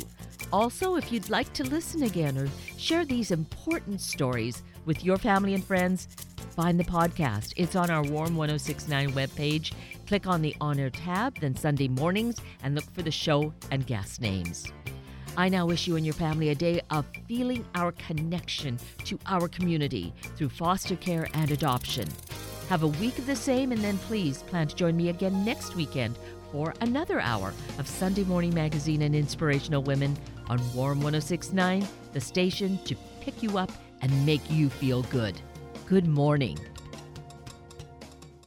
Also, 0.53 0.95
if 0.95 1.11
you'd 1.11 1.29
like 1.29 1.51
to 1.53 1.63
listen 1.63 2.03
again 2.03 2.37
or 2.37 2.47
share 2.77 3.03
these 3.03 3.31
important 3.31 3.99
stories 3.99 4.63
with 4.85 5.03
your 5.03 5.17
family 5.17 5.53
and 5.53 5.65
friends, 5.65 6.07
find 6.51 6.79
the 6.79 6.85
podcast. 6.85 7.53
It's 7.57 7.75
on 7.75 7.89
our 7.89 8.03
Warm 8.03 8.37
1069 8.37 9.11
webpage. 9.11 9.73
Click 10.07 10.27
on 10.27 10.41
the 10.41 10.55
On 10.61 10.79
Air 10.79 10.89
tab, 10.89 11.39
then 11.39 11.55
Sunday 11.55 11.89
mornings, 11.89 12.37
and 12.63 12.75
look 12.75 12.89
for 12.93 13.01
the 13.01 13.11
show 13.11 13.53
and 13.71 13.85
guest 13.85 14.21
names. 14.21 14.65
I 15.35 15.49
now 15.49 15.65
wish 15.65 15.87
you 15.87 15.97
and 15.97 16.05
your 16.05 16.13
family 16.13 16.49
a 16.49 16.55
day 16.55 16.79
of 16.91 17.05
feeling 17.27 17.65
our 17.75 17.91
connection 17.93 18.79
to 19.03 19.19
our 19.25 19.49
community 19.49 20.13
through 20.37 20.49
foster 20.49 20.95
care 20.95 21.27
and 21.33 21.51
adoption. 21.51 22.07
Have 22.69 22.81
a 22.81 22.87
week 22.87 23.19
of 23.19 23.27
the 23.27 23.35
same, 23.35 23.71
and 23.71 23.81
then 23.83 23.97
please 23.99 24.41
plan 24.43 24.67
to 24.67 24.75
join 24.75 24.97
me 24.97 25.09
again 25.09 25.45
next 25.45 25.75
weekend 25.75 26.17
for 26.51 26.73
another 26.81 27.19
hour 27.19 27.53
of 27.77 27.87
Sunday 27.87 28.23
Morning 28.23 28.53
Magazine 28.53 29.03
and 29.03 29.15
Inspirational 29.15 29.83
Women 29.83 30.17
on 30.47 30.57
Warm 30.73 30.99
1069, 30.99 31.87
the 32.13 32.21
station 32.21 32.79
to 32.85 32.95
pick 33.21 33.43
you 33.43 33.57
up 33.57 33.71
and 34.01 34.25
make 34.25 34.41
you 34.49 34.69
feel 34.69 35.03
good. 35.03 35.39
Good 35.85 36.07
morning. 36.07 36.57